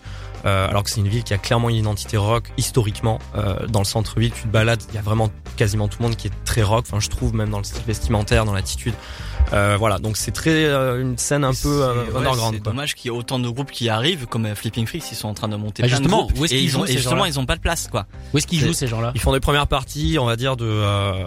Euh, 0.46 0.68
alors 0.68 0.84
que 0.84 0.90
c'est 0.90 1.00
une 1.00 1.08
ville 1.08 1.24
qui 1.24 1.34
a 1.34 1.38
clairement 1.38 1.70
une 1.70 1.78
identité 1.78 2.18
rock 2.18 2.52
historiquement. 2.58 3.20
Euh, 3.36 3.66
dans 3.68 3.80
le 3.80 3.86
centre-ville, 3.86 4.32
tu 4.32 4.44
te 4.44 4.48
balades, 4.48 4.82
il 4.90 4.96
y 4.96 4.98
a 4.98 5.02
vraiment 5.02 5.30
quasiment 5.56 5.88
tout 5.88 6.00
le 6.02 6.08
monde 6.10 6.18
qui 6.18 6.28
est 6.28 6.44
très 6.44 6.64
rock. 6.64 6.86
Enfin, 6.88 7.00
je 7.00 7.10
trouve 7.10 7.34
même 7.34 7.50
dans 7.50 7.60
le 7.60 7.64
style 7.64 7.84
vestimentaire, 7.88 8.44
dans 8.44 8.54
l'attitude. 8.54 8.94
Euh, 9.52 9.76
voilà, 9.78 10.00
donc 10.00 10.18
c'est 10.18 10.32
très 10.32 10.66
euh, 10.66 11.00
une 11.02 11.18
scène 11.18 11.44
un 11.44 11.54
peu 11.54 11.84
euh, 11.84 12.06
ouais, 12.06 12.18
underground. 12.18 12.56
C'est 12.56 12.64
dommage 12.64 12.96
qu'il 12.96 13.12
y 13.12 13.14
ait 13.14 13.18
autant 13.18 13.38
de 13.40 13.48
groupes 13.50 13.70
qui 13.72 13.88
arrivent, 13.90 14.26
comme 14.26 14.46
euh, 14.46 14.56
Flipping 14.56 14.88
Freaks, 14.88 15.12
ils 15.12 15.16
sont 15.16 15.28
en 15.28 15.34
train 15.36 15.48
de 15.48 15.56
monter 15.56 15.84
Bah, 15.84 15.90
plein 15.90 15.98
justement, 15.98 16.18
de 16.24 16.24
groupes. 16.32 16.40
où 16.40 16.46
est-ce 16.46 16.54
qu'ils 16.54 16.64
ils 16.64 16.70
jouent, 16.70 16.82
ont, 16.82 16.86
ces 16.86 16.94
et 16.94 16.98
justement, 16.98 17.26
ils 17.26 17.40
ont 17.40 17.46
pas 17.46 17.56
de 17.56 17.62
place, 17.62 17.88
quoi. 17.88 18.06
Où 18.34 18.38
est-ce 18.38 18.48
qu'ils 18.48 18.60
jouent 18.62 18.74
ces 18.74 18.88
gens-là 18.88 19.12
Ils 19.14 19.22
font 19.22 19.32
des 19.34 19.40
premières 19.40 19.68
parties, 19.68 20.18
on 20.20 20.26
va 20.26 20.36
dire 20.38 20.56
de, 20.58 20.66
euh, 20.66 21.26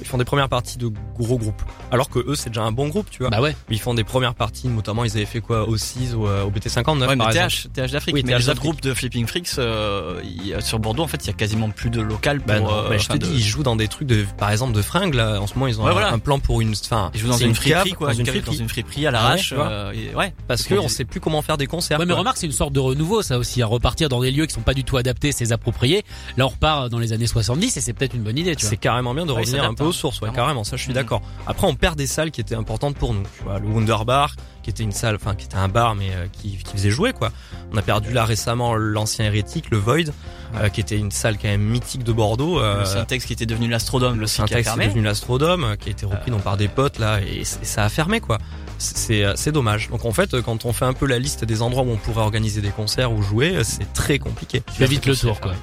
ils 0.00 0.06
font 0.08 0.18
des 0.18 0.24
premières 0.24 0.48
parties 0.48 0.78
de 0.78 0.90
gros 1.16 1.38
groupes. 1.38 1.62
Alors 1.92 2.08
que 2.08 2.18
eux, 2.18 2.34
c'est 2.34 2.50
déjà 2.50 2.62
un 2.62 2.72
bon 2.72 2.88
groupe, 2.88 3.08
tu 3.10 3.18
vois. 3.22 3.30
Bah 3.30 3.40
ouais. 3.40 3.54
Ils 3.70 3.80
font 3.80 3.94
des 3.94 4.04
premières 4.04 4.34
parties, 4.34 4.66
notamment 4.68 5.04
ils 5.04 5.12
avaient 5.16 5.24
fait 5.26 5.40
quoi 5.40 5.68
au 5.68 5.76
6 5.76 6.14
ou 6.14 6.26
euh, 6.26 6.44
au 6.44 6.50
BT59 6.50 7.06
Ouais, 7.06 7.16
mais 7.16 7.24
par. 7.24 7.32
TH, 7.32 7.68
TH 7.72 7.92
d'Afrique. 7.92 8.14
Oui, 8.14 8.22
mais 8.24 8.32
TH 8.32 8.38
les 8.38 8.48
autres 8.48 8.60
groupes 8.60 8.80
de 8.80 8.92
Flipping 8.92 9.26
Freaks, 9.26 9.50
euh, 9.58 10.20
il 10.24 10.48
y 10.48 10.54
a- 10.54 10.60
sur 10.60 10.78
Bordeaux, 10.80 11.04
en 11.04 11.08
fait, 11.08 11.22
il 11.24 11.28
y 11.28 11.30
a 11.30 11.34
quasiment 11.34 11.70
plus 11.70 11.90
de 11.90 12.00
local 12.00 12.38
pour. 12.40 12.48
Bah 12.48 12.58
non, 12.60 12.70
euh, 12.72 12.86
mais 12.90 12.98
je 12.98 13.08
te 13.08 13.16
dis, 13.16 13.30
ils 13.34 13.42
jouent 13.44 13.62
dans 13.62 13.76
des 13.76 13.86
trucs 13.88 14.08
de, 14.08 14.24
par 14.36 14.50
exemple, 14.50 14.72
de 14.72 14.82
fringues. 14.82 15.14
Là, 15.14 15.40
en 15.40 15.46
ce 15.46 15.54
moment, 15.54 15.66
ils 15.68 15.80
ont 15.80 15.84
Ouais, 15.84 15.90
un, 15.90 15.92
voilà. 15.92 16.12
un 16.12 16.18
plan 16.18 16.38
pour 16.40 16.60
une, 16.60 16.72
enfin, 16.72 17.10
Ils 17.14 17.20
jouent 17.20 17.28
dans 17.28 17.36
une 17.36 17.54
friperie, 17.58 17.92
quoi. 17.92 18.08
dans 18.12 18.18
une 18.18 18.26
friperie. 18.26 18.56
dans 18.56 18.62
une 18.62 18.68
friperie 18.68 19.06
à 19.06 19.08
Ah 19.10 19.12
ouais, 19.12 19.18
l'arrache. 19.18 19.48
tu 19.48 19.54
vois. 19.54 19.68
euh, 19.68 19.92
ouais. 20.14 20.32
Parce 20.46 20.62
qu'on 20.66 20.74
que 20.76 20.80
on 20.80 20.88
sait 20.88 21.04
plus 21.04 21.20
comment 21.20 21.42
faire 21.42 21.56
des 21.56 21.66
concerts. 21.66 21.98
Ouais, 21.98 22.06
mais 22.06 22.12
quoi. 22.12 22.20
remarque, 22.20 22.36
c'est 22.38 22.46
une 22.46 22.52
sorte 22.52 22.72
de 22.72 22.80
renouveau, 22.80 23.22
ça 23.22 23.38
aussi, 23.38 23.60
à 23.62 23.66
repartir 23.66 24.08
dans 24.08 24.20
des 24.20 24.30
lieux 24.30 24.46
qui 24.46 24.54
sont 24.54 24.60
pas 24.60 24.74
du 24.74 24.84
tout 24.84 24.96
adaptés, 24.96 25.32
c'est 25.32 25.52
approprié. 25.52 26.04
Là, 26.36 26.46
on 26.46 26.48
repart 26.48 26.88
dans 26.88 26.98
les 26.98 27.12
années 27.12 27.26
70 27.26 27.76
et 27.76 27.80
c'est 27.80 27.92
peut-être 27.92 28.14
une 28.14 28.22
bonne 28.22 28.38
idée, 28.38 28.54
tu 28.56 28.62
vois. 28.62 28.70
C'est 28.70 28.76
carrément 28.76 29.14
bien 29.14 29.26
de 29.26 29.32
Ouais, 29.32 29.40
revenir 29.40 29.64
un 29.64 29.74
peu 29.74 29.84
aux 29.84 29.92
sources, 29.92 30.20
ouais, 30.20 30.30
carrément, 30.34 30.64
ça 30.64 30.76
je 30.76 30.82
suis 30.82 30.90
Mhm. 30.90 30.94
d'accord. 30.96 31.22
Après, 31.46 31.66
on 31.66 31.74
perd 31.74 31.96
des 31.96 32.06
salles 32.06 32.30
qui 32.30 32.40
étaient 32.40 32.54
importantes 32.54 32.96
pour 32.96 33.12
nous. 33.14 33.22
Tu 33.38 33.44
vois, 33.44 33.58
le 33.58 33.66
Wunderbar, 33.68 34.34
qui 34.62 34.70
était 34.70 34.82
une 34.82 34.92
salle, 34.92 35.16
enfin, 35.16 35.34
qui 35.34 35.46
était 35.46 35.56
un 35.56 35.68
bar, 35.68 35.94
mais 35.94 36.10
euh, 36.14 36.26
qui, 36.32 36.56
qui 36.58 36.72
faisait 36.72 36.90
jouer, 36.90 37.12
quoi. 37.12 37.30
On 37.72 37.76
a 37.76 37.82
perdu 37.82 38.12
là 38.12 38.24
récemment 38.24 38.74
l'ancien 38.74 39.24
hérétique, 39.26 39.70
le 39.70 39.78
Void, 39.78 40.12
euh, 40.56 40.68
qui 40.68 40.80
était 40.80 40.96
une 40.98 41.10
salle 41.10 41.36
quand 41.38 41.48
même 41.48 41.62
mythique 41.62 42.04
de 42.04 42.12
Bordeaux. 42.12 42.60
euh, 42.60 42.80
Le 42.80 42.84
Syntex 42.84 43.24
qui 43.24 43.32
était 43.32 43.46
devenu 43.46 43.68
l'Astrodome, 43.68 44.18
le 44.18 44.24
aussi, 44.24 44.36
qui 44.36 44.42
a 44.42 44.46
syntaxe 44.46 44.60
est 44.60 44.64
fermé. 44.64 44.86
devenu 44.88 45.02
l'Astrodome, 45.02 45.64
euh, 45.64 45.76
qui 45.76 45.88
a 45.88 45.92
été 45.92 46.06
repris 46.06 46.30
donc 46.30 46.42
par 46.42 46.56
des 46.56 46.68
potes 46.68 46.98
là, 46.98 47.20
et, 47.20 47.44
ça 47.44 47.84
a 47.84 47.88
fermé 47.88 48.20
quoi. 48.20 48.38
C'est 48.80 49.24
euh, 49.24 49.32
c'est 49.34 49.50
dommage. 49.50 49.88
Donc 49.90 50.04
en 50.04 50.12
fait, 50.12 50.40
quand 50.42 50.64
on 50.64 50.72
fait 50.72 50.84
un 50.84 50.92
peu 50.92 51.04
la 51.06 51.18
liste 51.18 51.44
des 51.44 51.62
endroits 51.62 51.82
où 51.82 51.90
on 51.90 51.96
pourrait 51.96 52.22
organiser 52.22 52.60
des 52.60 52.68
concerts 52.70 53.12
ou 53.12 53.22
jouer, 53.22 53.56
euh, 53.56 53.64
c'est 53.64 53.92
très 53.92 54.20
compliqué. 54.20 54.62
Tu 54.76 54.84
vite 54.84 55.04
le 55.06 55.16
tour, 55.16 55.40
quoi. 55.40 55.54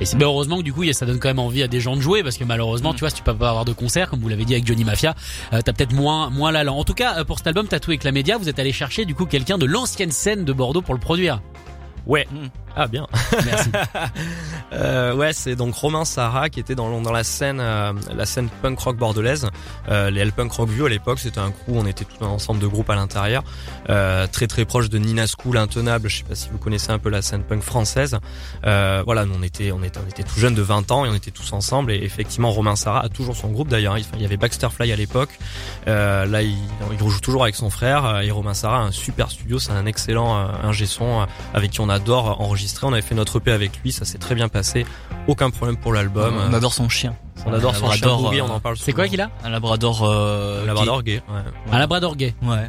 Et 0.00 0.04
c'est 0.04 0.16
bien 0.18 0.26
heureusement 0.26 0.58
que 0.58 0.62
du 0.62 0.72
coup, 0.72 0.84
ça 0.92 1.06
donne 1.06 1.18
quand 1.18 1.28
même 1.28 1.38
envie 1.38 1.62
à 1.62 1.68
des 1.68 1.80
gens 1.80 1.96
de 1.96 2.02
jouer 2.02 2.22
parce 2.22 2.36
que 2.36 2.44
malheureusement, 2.44 2.92
Mm. 2.92 2.96
tu 2.96 3.00
vois, 3.00 3.10
si 3.10 3.16
tu 3.16 3.22
peux 3.22 3.34
pas 3.34 3.48
avoir 3.48 3.64
de 3.64 3.72
concert, 3.72 4.10
comme 4.10 4.20
vous 4.20 4.28
l'avez 4.28 4.44
dit 4.44 4.52
avec 4.52 4.66
Johnny 4.66 4.84
Mafia, 4.84 5.14
euh, 5.54 5.60
t'as 5.64 5.72
peut-être 5.72 5.94
moins, 5.94 6.28
moins 6.28 6.52
l'allant. 6.52 6.76
En 6.76 6.84
tout 6.84 6.92
cas, 6.92 7.18
euh, 7.20 7.24
pour 7.24 7.38
cet 7.38 7.46
album 7.46 7.68
Tattoo 7.68 7.90
avec 7.92 8.04
la 8.04 8.12
média, 8.12 8.36
vous 8.36 8.50
êtes 8.50 8.58
allé 8.58 8.70
chercher 8.72 9.06
du 9.06 9.14
coup 9.14 9.24
quelqu'un 9.24 9.56
de 9.56 9.64
l'ancienne 9.64 10.10
scène 10.12 10.44
de 10.44 10.52
Bordeaux 10.52 10.82
pour 10.82 10.92
le 10.94 11.00
produire. 11.00 11.40
Ouais. 12.06 12.28
Ah 12.76 12.86
bien. 12.86 13.06
Merci. 13.44 13.70
Euh, 14.72 15.14
ouais, 15.14 15.32
c'est 15.32 15.54
donc 15.54 15.74
Romain 15.74 16.04
Sarah 16.04 16.50
qui 16.50 16.58
était 16.58 16.74
dans, 16.74 17.00
dans 17.00 17.12
la 17.12 17.22
scène, 17.22 17.60
euh, 17.60 17.92
la 18.14 18.26
scène 18.26 18.48
punk 18.62 18.78
rock 18.80 18.96
bordelaise. 18.96 19.48
Euh, 19.88 20.10
les 20.10 20.20
L 20.20 20.32
Punk 20.32 20.52
Rock 20.52 20.68
View 20.68 20.86
à 20.86 20.88
l'époque, 20.88 21.20
c'était 21.20 21.38
un 21.38 21.52
crew, 21.52 21.70
on 21.76 21.86
était 21.86 22.04
tout 22.04 22.22
un 22.24 22.28
ensemble 22.28 22.60
de 22.60 22.66
groupes 22.66 22.90
à 22.90 22.96
l'intérieur, 22.96 23.44
euh, 23.90 24.26
très 24.26 24.48
très 24.48 24.64
proche 24.64 24.90
de 24.90 24.98
Nina 24.98 25.24
School, 25.26 25.56
intenable. 25.56 26.08
Je 26.10 26.18
sais 26.18 26.24
pas 26.24 26.34
si 26.34 26.48
vous 26.50 26.58
connaissez 26.58 26.90
un 26.90 26.98
peu 26.98 27.10
la 27.10 27.22
scène 27.22 27.44
punk 27.44 27.62
française. 27.62 28.18
Euh, 28.66 29.02
voilà, 29.06 29.24
nous 29.24 29.34
on 29.38 29.42
était, 29.44 29.70
on 29.70 29.84
était, 29.84 30.00
on 30.04 30.08
était 30.08 30.24
tout 30.24 30.38
jeunes 30.38 30.56
de 30.56 30.62
20 30.62 30.90
ans 30.90 31.04
et 31.06 31.08
on 31.08 31.14
était 31.14 31.30
tous 31.30 31.52
ensemble. 31.52 31.92
Et 31.92 32.02
effectivement, 32.02 32.50
Romain 32.50 32.74
Sarah 32.74 33.04
a 33.04 33.08
toujours 33.08 33.36
son 33.36 33.48
groupe 33.48 33.68
d'ailleurs. 33.68 33.96
Il 33.96 34.20
y 34.20 34.24
avait 34.24 34.36
Baxter 34.36 34.68
Fly 34.74 34.92
à 34.92 34.96
l'époque. 34.96 35.30
Euh, 35.86 36.26
là, 36.26 36.42
il, 36.42 36.56
il 36.92 37.02
rejoue 37.02 37.20
toujours 37.20 37.44
avec 37.44 37.54
son 37.54 37.70
frère. 37.70 38.20
Et 38.22 38.32
Romain 38.32 38.54
Sarah 38.54 38.78
a 38.78 38.82
un 38.82 38.92
super 38.92 39.30
studio, 39.30 39.60
c'est 39.60 39.72
un 39.72 39.86
excellent 39.86 40.36
ingé 40.36 40.86
son 40.86 41.26
avec 41.54 41.70
qui 41.70 41.80
on 41.80 41.88
adore 41.88 42.40
enregistrer. 42.40 42.65
On 42.82 42.92
avait 42.92 43.02
fait 43.02 43.14
notre 43.14 43.38
EP 43.38 43.50
avec 43.50 43.80
lui, 43.82 43.92
ça 43.92 44.04
s'est 44.04 44.18
très 44.18 44.34
bien 44.34 44.48
passé. 44.48 44.86
Aucun 45.26 45.50
problème 45.50 45.76
pour 45.76 45.92
l'album. 45.92 46.34
On 46.50 46.52
adore 46.54 46.74
son 46.74 46.88
chien. 46.88 47.14
On 47.44 47.52
adore 47.52 47.74
son 47.74 47.90
chien 47.90 48.06
Labrador, 48.06 48.22
Boogie, 48.22 48.40
euh, 48.40 48.44
on 48.44 48.50
en 48.50 48.60
parle 48.60 48.76
C'est 48.76 48.92
quoi 48.92 49.08
qu'il 49.08 49.20
a 49.20 49.30
Un 49.44 49.50
labrador. 49.50 50.02
Euh, 50.04 50.62
Un 50.62 50.66
Labrador 50.66 51.02
gay. 51.02 51.22
Ouais. 51.28 51.40
Un 51.72 51.78
Labrador 51.78 52.16
gay. 52.16 52.34
Ouais. 52.42 52.68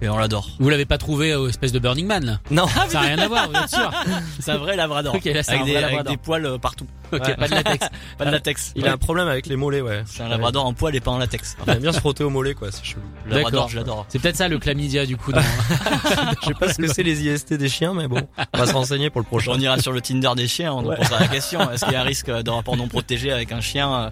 Et 0.00 0.08
on 0.08 0.16
l'adore. 0.16 0.48
Vous 0.60 0.68
l'avez 0.68 0.84
pas 0.84 0.98
trouvé 0.98 1.34
au 1.34 1.48
espèce 1.48 1.72
de 1.72 1.78
Burning 1.78 2.06
Man 2.06 2.24
là 2.24 2.38
Non. 2.50 2.66
Ça 2.68 2.86
n'a 2.94 3.00
rien 3.00 3.18
à 3.18 3.28
voir, 3.28 3.48
vous 3.48 3.56
êtes 3.56 3.68
sûr 3.68 3.90
C'est 4.38 4.52
un 4.52 4.58
vrai 4.58 4.76
labrador. 4.76 5.14
Ok, 5.14 5.24
là 5.24 5.42
c'est 5.42 5.52
un 5.52 5.54
avec, 5.56 5.66
des, 5.66 5.72
vrai 5.72 5.82
avec 5.82 5.96
Labrador. 5.96 6.12
des 6.12 6.16
poils 6.18 6.46
euh, 6.46 6.58
partout. 6.58 6.86
Ok, 7.12 7.20
Ouais. 7.26 7.36
pas 7.36 7.48
de 7.48 7.54
latex. 7.54 7.88
Pas 8.18 8.24
de 8.26 8.30
latex. 8.30 8.72
Il 8.76 8.86
a 8.86 8.92
un 8.92 8.96
problème 8.98 9.28
avec 9.28 9.46
les 9.46 9.56
mollets, 9.56 9.80
ouais. 9.80 10.02
C'est 10.06 10.22
un 10.22 10.28
labrador 10.28 10.66
en 10.66 10.72
poil 10.74 10.94
et 10.94 11.00
pas 11.00 11.10
en 11.10 11.18
latex. 11.18 11.56
Il 11.66 11.72
aime 11.72 11.78
bien 11.80 11.92
se 11.92 12.00
frotter 12.00 12.24
aux 12.24 12.30
mollets, 12.30 12.54
quoi. 12.54 12.70
C'est 12.70 12.84
chelou. 12.84 13.00
Le 13.26 13.30
labrador, 13.36 13.50
D'accord. 13.52 13.68
je 13.68 13.76
l'adore. 13.76 14.06
C'est 14.08 14.18
peut-être 14.20 14.36
ça 14.36 14.48
le 14.48 14.58
chlamydia 14.58 15.06
du 15.06 15.16
coup. 15.16 15.32
Dans... 15.32 15.40
Je 16.42 16.46
sais 16.46 16.54
pas 16.54 16.72
ce 16.72 16.78
que 16.78 16.86
c'est 16.86 17.02
les 17.02 17.22
IST 17.26 17.54
des 17.54 17.68
chiens, 17.68 17.94
mais 17.94 18.08
bon, 18.08 18.20
on 18.54 18.58
va 18.58 18.66
se 18.66 18.72
renseigner 18.72 19.10
pour 19.10 19.20
le 19.20 19.26
prochain. 19.26 19.52
On 19.54 19.60
ira 19.60 19.78
sur 19.78 19.92
le 19.92 20.00
Tinder 20.00 20.30
des 20.36 20.48
chiens, 20.48 20.72
on 20.72 20.82
nous 20.82 20.94
posera 20.94 21.20
la 21.20 21.28
question. 21.28 21.70
Est-ce 21.70 21.84
qu'il 21.84 21.94
y 21.94 21.96
a 21.96 22.00
un 22.00 22.04
risque 22.04 22.30
de 22.30 22.50
rapport 22.50 22.76
non 22.76 22.88
protégé 22.88 23.32
avec 23.32 23.52
un 23.52 23.60
chien 23.60 23.92
euh, 23.92 24.10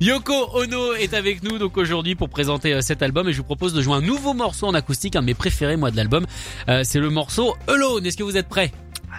Yoko 0.02 0.50
Ono 0.56 0.94
est 0.94 1.14
avec 1.14 1.44
nous 1.44 1.58
donc 1.58 1.78
aujourd'hui 1.78 2.16
pour 2.16 2.30
présenter 2.30 2.74
euh, 2.74 2.82
cet 2.82 3.02
album 3.02 3.30
et 3.30 3.34
je 3.34 3.38
vous 3.38 3.44
propose 3.44 3.74
de 3.74 3.82
jouer 3.82 3.96
un 3.96 4.02
nouveau 4.02 4.34
morceau 4.34 4.68
en 4.68 4.74
acoustique, 4.74 5.16
un 5.16 5.22
de 5.22 5.28
mes 5.28 5.34
préférés 5.34 5.78
moi 5.78 5.92
de 5.92 5.98
l'album. 5.98 6.26
Euh, 6.68 6.82
c'est 6.84 7.00
le 7.00 7.10
morceau 7.10 7.56
Alone. 7.68 8.05
Est-ce 8.06 8.18
que 8.18 8.24
vous 8.24 8.38
êtes 8.38 8.48
prêts 8.48 8.72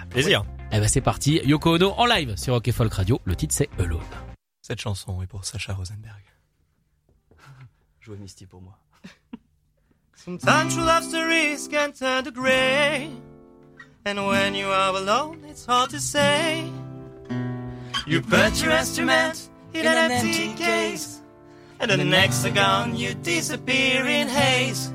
Plaisir. 0.09 0.45
Eh 0.71 0.79
ben 0.79 0.87
c'est 0.87 1.01
parti. 1.01 1.39
Yoko 1.43 1.75
Ono 1.75 1.93
en 1.97 2.05
live 2.05 2.35
sur 2.37 2.53
Rock 2.53 2.71
Folk 2.71 2.93
Radio. 2.93 3.21
Le 3.25 3.35
titre 3.35 3.53
c'est 3.55 3.69
Alone. 3.79 4.01
Cette 4.61 4.81
chanson 4.81 5.21
est 5.21 5.27
pour 5.27 5.45
Sacha 5.45 5.73
Rosenberg. 5.73 6.21
Jouez 8.01 8.17
Misty 8.17 8.45
pour 8.45 8.61
moi. 8.61 8.77
Sometimes 10.15 10.73
true 10.73 10.83
love's 10.83 11.11
the 11.11 11.23
risk 11.25 11.73
and 11.73 11.93
turn 11.93 12.23
to 12.25 12.31
gray. 12.31 13.09
And 14.05 14.27
when 14.27 14.55
you 14.55 14.67
are 14.67 14.95
alone, 14.95 15.39
it's 15.49 15.65
hard 15.65 15.89
to 15.91 15.99
say. 15.99 16.63
You 18.05 18.21
put 18.21 18.61
your 18.61 18.71
instrument 18.71 19.49
in 19.73 19.85
an 19.85 20.11
empty 20.11 20.53
case. 20.55 21.21
And 21.79 21.91
the 21.91 21.97
next 21.97 22.41
second 22.41 22.97
you 22.97 23.13
disappear 23.15 24.05
in 24.05 24.27
haze. 24.27 24.91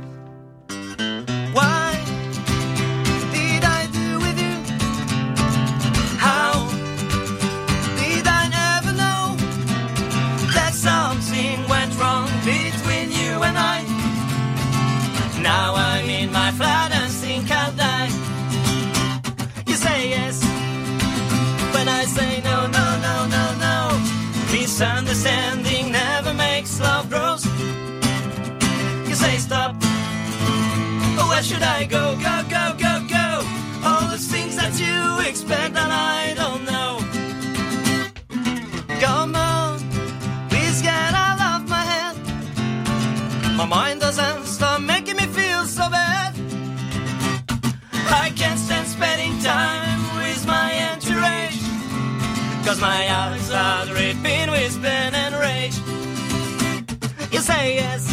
Where 31.42 31.48
should 31.48 31.62
I 31.62 31.84
go? 31.84 32.14
Go, 32.28 32.36
go, 32.48 32.64
go, 32.78 32.94
go. 33.08 33.28
All 33.84 34.06
the 34.08 34.18
things 34.18 34.54
that 34.56 34.74
you 34.78 35.28
expect 35.28 35.76
and 35.76 35.92
I 35.92 36.34
don't 36.34 36.64
know. 36.72 36.92
Come 39.00 39.34
on, 39.34 39.80
please 40.50 40.80
get 40.82 41.12
out 41.24 41.40
of 41.52 41.68
my 41.68 41.84
head. 41.92 42.16
My 43.56 43.66
mind 43.66 44.00
doesn't 44.00 44.44
stop 44.46 44.80
making 44.82 45.16
me 45.16 45.26
feel 45.38 45.64
so 45.64 45.90
bad. 45.90 46.32
I 48.22 48.30
can't 48.36 48.58
stand 48.58 48.86
spending 48.86 49.36
time 49.40 50.00
with 50.18 50.46
my 50.46 50.70
entourage. 50.90 51.60
Cause 52.64 52.80
my 52.80 53.02
eyes 53.20 53.50
are 53.50 53.86
dripping 53.86 54.48
with 54.50 54.80
pain 54.80 55.12
and 55.24 55.34
rage. 55.34 55.76
You 57.32 57.40
say 57.40 57.74
yes 57.74 58.12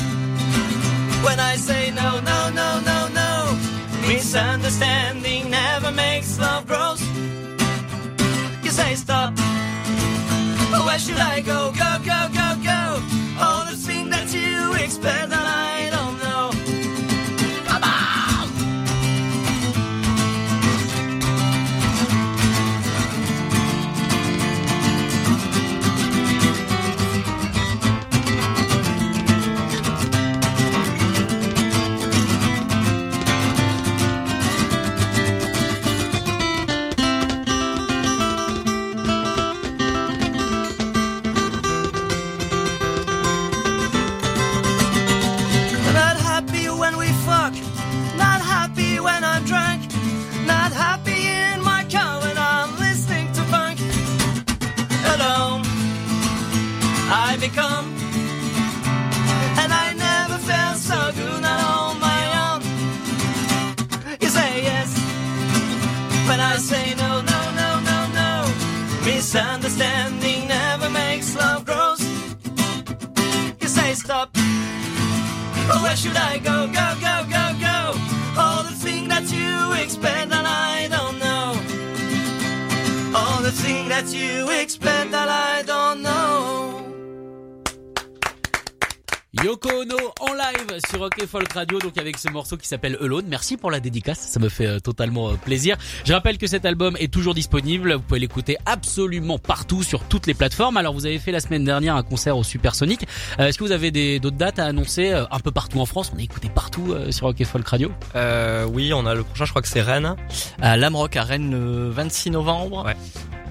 Misunderstanding 4.31 5.49
never 5.49 5.91
makes 5.91 6.37
love 6.37 6.67
grows. 6.67 7.01
You 8.63 8.69
say 8.69 8.93
stop. 8.93 9.35
Where 10.85 10.99
should 10.99 11.17
I 11.17 11.41
go? 11.41 11.71
Go, 11.71 11.97
go, 12.05 12.29
go, 12.31 12.55
go. 12.63 13.01
All 13.41 13.65
the 13.65 13.75
things 13.75 14.11
that 14.11 14.31
you 14.31 14.75
expect 14.75 15.31
that 15.31 15.45
I 15.47 15.78
sur 90.99 91.05
Rock 91.05 91.23
et 91.23 91.27
Folk 91.27 91.53
Radio, 91.53 91.79
donc 91.79 91.97
avec 91.97 92.17
ce 92.17 92.29
morceau 92.29 92.57
qui 92.57 92.67
s'appelle 92.67 92.97
Alone. 93.01 93.23
Merci 93.29 93.55
pour 93.55 93.71
la 93.71 93.79
dédicace, 93.79 94.19
ça 94.19 94.37
me 94.41 94.49
fait 94.49 94.65
euh, 94.65 94.79
totalement 94.79 95.29
euh, 95.29 95.35
plaisir. 95.35 95.77
Je 96.03 96.11
rappelle 96.11 96.37
que 96.37 96.45
cet 96.45 96.65
album 96.65 96.97
est 96.99 97.11
toujours 97.11 97.33
disponible, 97.33 97.93
vous 97.93 98.01
pouvez 98.01 98.19
l'écouter 98.19 98.57
absolument 98.65 99.39
partout 99.39 99.81
sur 99.81 100.03
toutes 100.03 100.27
les 100.27 100.33
plateformes. 100.33 100.75
Alors 100.75 100.93
vous 100.93 101.05
avez 101.05 101.17
fait 101.17 101.31
la 101.31 101.39
semaine 101.39 101.63
dernière 101.63 101.95
un 101.95 102.03
concert 102.03 102.37
au 102.37 102.43
Supersonic. 102.43 103.07
Euh, 103.39 103.47
Est-ce 103.47 103.57
que 103.57 103.63
vous 103.63 103.71
avez 103.71 103.91
des 103.91 104.19
d'autres 104.19 104.35
dates 104.35 104.59
à 104.59 104.65
annoncer 104.65 105.11
un 105.11 105.39
peu 105.39 105.51
partout 105.51 105.79
en 105.79 105.85
France? 105.85 106.11
On 106.13 106.19
est 106.19 106.23
écouté 106.23 106.49
partout 106.53 106.93
sur 107.11 107.27
Rock 107.27 107.39
et 107.39 107.45
Folk 107.45 107.65
Radio. 107.65 107.91
Euh, 108.15 108.65
oui, 108.65 108.91
on 108.93 109.05
a 109.05 109.15
le 109.15 109.23
prochain, 109.23 109.45
je 109.45 109.51
crois 109.51 109.61
que 109.61 109.69
c'est 109.69 109.81
Rennes. 109.81 110.15
À 110.61 110.75
Lamrock 110.75 111.15
à 111.15 111.23
Rennes 111.23 111.51
le 111.51 111.89
26 111.89 112.31
novembre. 112.31 112.85
Ouais. 112.85 112.95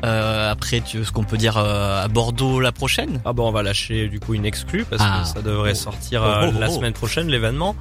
Euh, 0.05 0.51
après, 0.53 0.81
tu, 0.81 1.05
ce 1.05 1.11
qu'on 1.13 1.25
peut 1.25 1.37
dire 1.37 1.57
euh, 1.57 2.05
à 2.05 2.09
Bordeaux 2.09 2.61
la 2.61 2.73
prochaine? 2.73 3.21
Ah 3.25 3.33
bon, 3.33 3.49
on 3.49 3.53
va 3.53 3.63
lâcher 3.63 4.09
du 4.09 4.21
coup 4.21 4.35
une 4.35 4.45
exclue 4.47 4.85
parce 4.85 5.03
Ah. 5.05 5.23
que 5.23 5.29
ça 5.29 5.43
devrait 5.43 5.75
sortir 5.75 6.23
Oh, 6.25 6.29
euh, 6.29 6.47
oh, 6.49 6.53
oh, 6.55 6.61
la 6.61 6.69
semaine 6.71 6.93
prochaine 6.93 7.29
l'événement. 7.29 7.75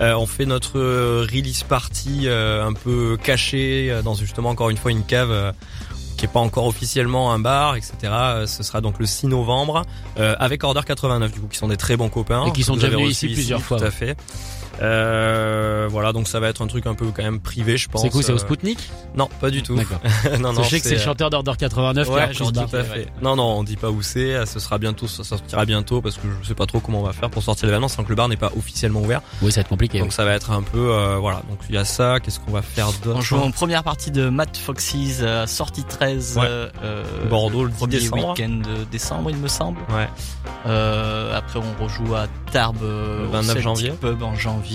Euh, 0.00 0.14
on 0.14 0.26
fait 0.26 0.46
notre 0.46 0.78
euh, 0.78 1.26
release 1.30 1.62
party 1.64 2.22
euh, 2.26 2.64
un 2.66 2.72
peu 2.72 3.16
caché 3.22 3.92
dans 4.04 4.14
justement 4.14 4.50
encore 4.50 4.70
une 4.70 4.76
fois 4.76 4.90
une 4.90 5.04
cave 5.04 5.30
euh, 5.30 5.52
qui 6.16 6.24
est 6.24 6.28
pas 6.28 6.40
encore 6.40 6.66
officiellement 6.66 7.32
un 7.32 7.38
bar, 7.38 7.76
etc. 7.76 7.94
Ce 8.46 8.62
sera 8.62 8.80
donc 8.80 8.98
le 8.98 9.04
6 9.06 9.26
novembre 9.26 9.82
euh, 10.18 10.34
avec 10.38 10.64
Order 10.64 10.80
89 10.86 11.30
du 11.32 11.40
coup 11.40 11.46
qui 11.48 11.58
sont 11.58 11.68
des 11.68 11.76
très 11.76 11.96
bons 11.96 12.08
copains 12.08 12.46
Et 12.46 12.52
qui 12.52 12.62
sont 12.62 12.74
déjà 12.74 12.88
venus 12.88 13.10
ici 13.10 13.28
plusieurs 13.28 13.60
fois, 13.60 13.78
Tout 13.78 13.84
à 13.84 13.90
fait. 13.90 14.16
Euh, 14.82 15.86
voilà 15.90 16.12
donc 16.12 16.28
ça 16.28 16.40
va 16.40 16.48
être 16.48 16.62
un 16.62 16.66
truc 16.66 16.86
un 16.86 16.94
peu 16.94 17.06
quand 17.06 17.22
même 17.22 17.40
privé 17.40 17.76
je 17.76 17.88
pense. 17.88 18.02
C'est 18.02 18.10
cool, 18.10 18.22
c'est 18.22 18.32
au 18.32 18.36
Euh, 18.36 18.38
Spoutnik 18.38 18.78
Non, 19.16 19.28
pas 19.40 19.50
du 19.50 19.62
tout. 19.62 19.74
D'accord. 19.76 20.00
non 20.40 20.52
non. 20.52 20.62
Je 20.62 20.68
sais 20.70 20.80
que 20.80 20.86
c'est 20.86 20.94
le 20.96 21.00
euh, 21.00 21.04
chanteur 21.04 21.30
d'Order 21.30 21.52
89 21.58 22.06
qui 22.06 22.12
a 22.12 22.14
Ouais, 22.14 22.20
bar. 22.52 22.68
tout 22.68 22.76
à 22.76 22.84
fait. 22.84 23.06
Non, 23.22 23.36
non, 23.36 23.44
on 23.58 23.64
dit 23.64 23.76
pas 23.76 23.90
où 23.90 24.02
c'est. 24.02 24.34
euh, 24.34 24.46
Ce 24.46 24.60
sera 24.60 24.78
bientôt, 24.78 25.06
ça 25.08 25.24
sortira 25.24 25.64
bientôt 25.64 26.00
parce 26.00 26.16
que 26.16 26.26
je 26.42 26.48
sais 26.48 26.54
pas 26.54 26.66
trop 26.66 26.80
comment 26.80 27.00
on 27.00 27.04
va 27.04 27.12
faire 27.12 27.30
pour 27.30 27.42
sortir 27.42 27.66
l'événement, 27.66 27.88
sans 27.88 28.04
que 28.04 28.08
le 28.10 28.14
bar 28.14 28.28
n'est 28.28 28.36
pas 28.36 28.52
officiellement 28.56 29.00
ouvert. 29.00 29.22
Oui, 29.42 29.50
ça 29.52 29.56
va 29.56 29.62
être 29.62 29.68
compliqué. 29.68 29.98
Donc 30.00 30.12
ça 30.12 30.24
va 30.24 30.32
être 30.34 30.50
un 30.50 30.62
peu, 30.62 30.90
euh, 30.92 31.16
voilà. 31.18 31.42
Donc 31.48 31.58
il 31.68 31.74
y 31.74 31.78
a 31.78 31.84
ça. 31.84 32.20
Qu'est-ce 32.20 32.40
qu'on 32.40 32.52
va 32.52 32.62
faire 32.62 32.88
d'autre 33.04 33.18
On 33.18 33.22
joue 33.22 33.36
en 33.38 33.50
première 33.50 33.82
partie 33.82 34.10
de 34.10 34.28
Matt 34.28 34.56
Foxy's 34.56 35.18
euh, 35.22 35.46
sortie 35.46 35.84
13 35.84 36.36
Ouais. 36.36 36.44
euh, 36.46 36.68
euh, 36.82 37.04
Bordeaux 37.28 37.64
le 37.64 37.70
10 37.70 37.76
premier 37.76 37.98
décembre. 37.98 38.28
week-end 38.30 38.48
de 38.50 38.84
décembre 38.90 39.30
il 39.30 39.36
me 39.36 39.48
semble. 39.48 39.78
Ouais. 39.90 40.08
Euh, 40.66 41.36
après 41.36 41.58
on 41.60 41.82
rejoue 41.84 42.14
à 42.14 42.26
Tarbes 42.52 42.76
Le 42.82 43.26
au 43.26 43.30
29 43.30 43.44
Celtic 43.46 43.62
janvier. 43.62 43.90
Pub 44.00 44.22
en 44.22 44.34
janvier. 44.34 44.65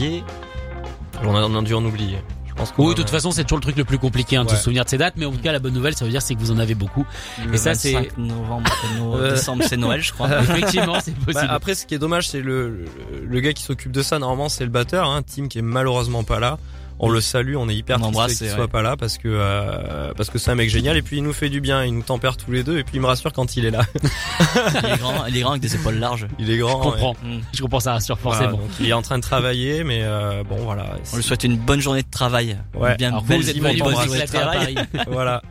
On 1.23 1.35
a, 1.35 1.41
on 1.43 1.55
a 1.59 1.61
dû 1.61 1.73
en 1.73 1.83
oublier. 1.85 2.17
Je 2.47 2.53
pense 2.53 2.71
qu'on 2.73 2.83
Oui, 2.87 2.89
de 2.95 2.99
toute 3.01 3.07
a- 3.09 3.11
façon, 3.11 3.31
c'est 3.31 3.43
toujours 3.43 3.59
le 3.59 3.61
truc 3.63 3.77
le 3.77 3.85
plus 3.85 3.97
compliqué 3.97 4.35
hein, 4.35 4.43
de 4.43 4.49
Ouais. 4.49 4.55
se 4.57 4.63
souvenir 4.63 4.83
de 4.83 4.89
ces 4.89 4.97
dates, 4.97 5.13
mais 5.17 5.25
en 5.25 5.31
tout 5.31 5.39
cas, 5.39 5.51
la 5.51 5.59
bonne 5.59 5.73
nouvelle, 5.73 5.95
ça 5.95 6.03
veut 6.03 6.11
dire 6.11 6.21
c'est 6.21 6.35
que 6.35 6.39
vous 6.39 6.51
en 6.51 6.59
avez 6.59 6.75
beaucoup. 6.75 7.05
Le 7.47 7.53
Et 7.53 7.57
ça, 7.57 7.75
c'est- 7.75 7.93
25 7.93 8.17
novembre, 8.17 8.69
Euh. 9.15 9.31
décembre 9.31 9.63
c'est 9.67 9.77
Noël 9.77 10.01
je 10.01 10.11
crois. 10.11 10.27
Effectivement, 10.41 10.99
c'est 11.01 11.11
Bah, 11.17 11.25
possible. 11.33 11.47
après, 11.51 11.75
ce 11.75 11.85
qui 11.85 11.93
est 11.95 11.99
dommage, 11.99 12.27
c'est 12.29 12.41
le, 12.41 12.69
le, 12.69 12.85
le 13.25 13.39
gars 13.39 13.53
qui 13.53 13.63
s'occupe 13.63 13.91
de 13.91 14.01
ça. 14.01 14.19
Normalement, 14.19 14.49
c'est 14.49 14.63
le 14.65 14.69
batteur, 14.69 15.07
hein, 15.07 15.21
Tim, 15.23 15.47
qui 15.47 15.59
est 15.59 15.63
malheureusement 15.63 16.23
pas 16.23 16.39
là. 16.39 16.57
On 17.03 17.09
le 17.09 17.19
salue, 17.19 17.55
on 17.57 17.67
est 17.67 17.75
hyper 17.75 17.99
triste 17.99 18.37
qu'il 18.37 18.49
soit 18.51 18.67
pas 18.67 18.83
là 18.83 18.95
parce 18.95 19.17
que 19.17 19.27
euh, 19.27 20.13
parce 20.15 20.29
que 20.29 20.37
c'est 20.37 20.51
un 20.51 20.55
mec 20.55 20.69
génial 20.69 20.95
et 20.97 21.01
puis 21.01 21.17
il 21.17 21.23
nous 21.23 21.33
fait 21.33 21.49
du 21.49 21.59
bien, 21.59 21.83
il 21.83 21.95
nous 21.95 22.03
tempère 22.03 22.37
tous 22.37 22.51
les 22.51 22.63
deux 22.63 22.77
et 22.77 22.83
puis 22.83 22.97
il 22.97 23.01
me 23.01 23.07
rassure 23.07 23.33
quand 23.33 23.57
il 23.57 23.65
est 23.65 23.71
là. 23.71 23.81
il 24.83 24.89
est 24.93 24.97
grand, 24.99 25.25
il 25.25 25.35
est 25.35 25.41
grand 25.41 25.49
avec 25.51 25.63
des 25.63 25.73
épaules 25.73 25.95
larges. 25.97 26.27
Il 26.37 26.51
est 26.51 26.59
grand. 26.59 26.77
Je 26.83 26.89
comprends. 26.89 27.15
Mm. 27.23 27.39
Je 27.53 27.61
comprends 27.63 27.79
ça 27.79 27.93
rassure 27.93 28.19
Voilà, 28.21 28.41
forcément. 28.41 28.61
donc 28.61 28.69
il 28.79 28.87
est 28.87 28.93
en 28.93 29.01
train 29.01 29.17
de 29.17 29.23
travailler, 29.23 29.83
mais 29.83 30.01
euh, 30.03 30.43
bon 30.43 30.57
voilà. 30.57 30.95
On 31.11 31.15
lui 31.17 31.23
souhaite 31.23 31.43
une 31.43 31.57
bonne 31.57 31.79
journée 31.79 32.03
de 32.03 32.11
travail. 32.11 32.55
Ouais. 32.75 32.95
Bien 32.97 33.09
Alors, 33.09 33.23
belle 33.23 33.41
vous 33.41 33.47
venus 33.47 33.81
vous 33.81 33.89
journée 34.03 34.21
de 34.21 34.25
travail. 34.27 34.75
Paris. 34.93 35.05
voilà. 35.09 35.41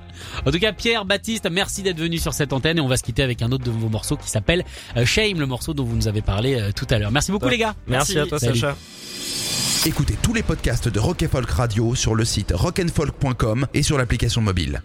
En 0.47 0.53
tout 0.53 0.59
cas, 0.61 0.73
Pierre, 0.73 1.05
Baptiste, 1.05 1.49
merci 1.51 1.83
d'être 1.83 1.99
venu 1.99 2.19
sur 2.19 2.33
cette 2.33 2.53
antenne 2.53 2.79
et 2.79 2.81
on 2.81 2.87
va 2.87 2.97
se 2.97 3.03
quitter 3.03 3.25
avec 3.25 3.43
un 3.43 3.51
autre 3.51 3.65
de 3.65 3.73
vos 3.73 3.89
morceaux 3.89 4.17
qui 4.17 4.31
s'appelle 4.31 4.65
euh, 4.97 5.05
Shame, 5.05 5.41
le 5.41 5.47
morceau 5.47 5.75
dont 5.75 5.83
vous 5.83 5.97
nous 5.97 6.07
avez 6.07 6.23
parlé 6.23 6.71
tout 6.77 6.87
à 6.91 6.99
l'heure. 7.01 7.11
Merci 7.11 7.33
beaucoup 7.33 7.47
Ouais. 7.47 7.53
les 7.53 7.59
gars. 7.59 7.75
Merci, 7.89 8.17
à 8.21 8.27
toi 8.27 8.39
Salut. 8.39 8.57
Sacha. 8.57 8.77
Écoutez 9.87 10.19
tous 10.23 10.35
les 10.35 10.43
podcasts 10.43 10.90
de 10.90 11.01
Rock 11.01 11.27
Folk 11.27 11.51
Radio 11.51 11.95
sur 11.95 12.14
le 12.14 12.27
site 12.27 12.53
rockandfolk.com 12.55 13.66
et 13.73 13.83
sur 13.83 13.97
l'application 13.97 14.43
mobile. 14.43 14.83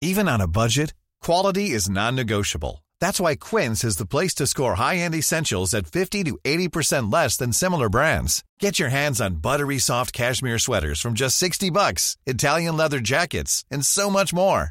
Even 0.00 0.30
on 0.30 0.40
a 0.40 0.46
budget, 0.46 0.94
quality 1.22 1.72
is 1.72 1.90
non-negotiable. 1.90 2.82
That's 3.02 3.20
why 3.20 3.36
Quince 3.36 3.84
is 3.84 3.98
the 3.98 4.06
place 4.06 4.34
to 4.36 4.46
score 4.46 4.76
high-end 4.76 5.14
essentials 5.14 5.74
at 5.74 5.86
50 5.92 6.24
to 6.24 6.38
80% 6.42 7.12
less 7.12 7.36
than 7.36 7.52
similar 7.52 7.90
brands. 7.90 8.42
Get 8.58 8.78
your 8.78 8.88
hands 8.88 9.20
on 9.20 9.42
buttery 9.42 9.78
soft 9.78 10.14
cashmere 10.14 10.58
sweaters 10.58 11.02
from 11.02 11.12
just 11.12 11.36
60 11.36 11.68
bucks, 11.68 12.16
Italian 12.24 12.78
leather 12.78 12.98
jackets, 12.98 13.66
and 13.70 13.84
so 13.84 14.08
much 14.08 14.32
more. 14.32 14.70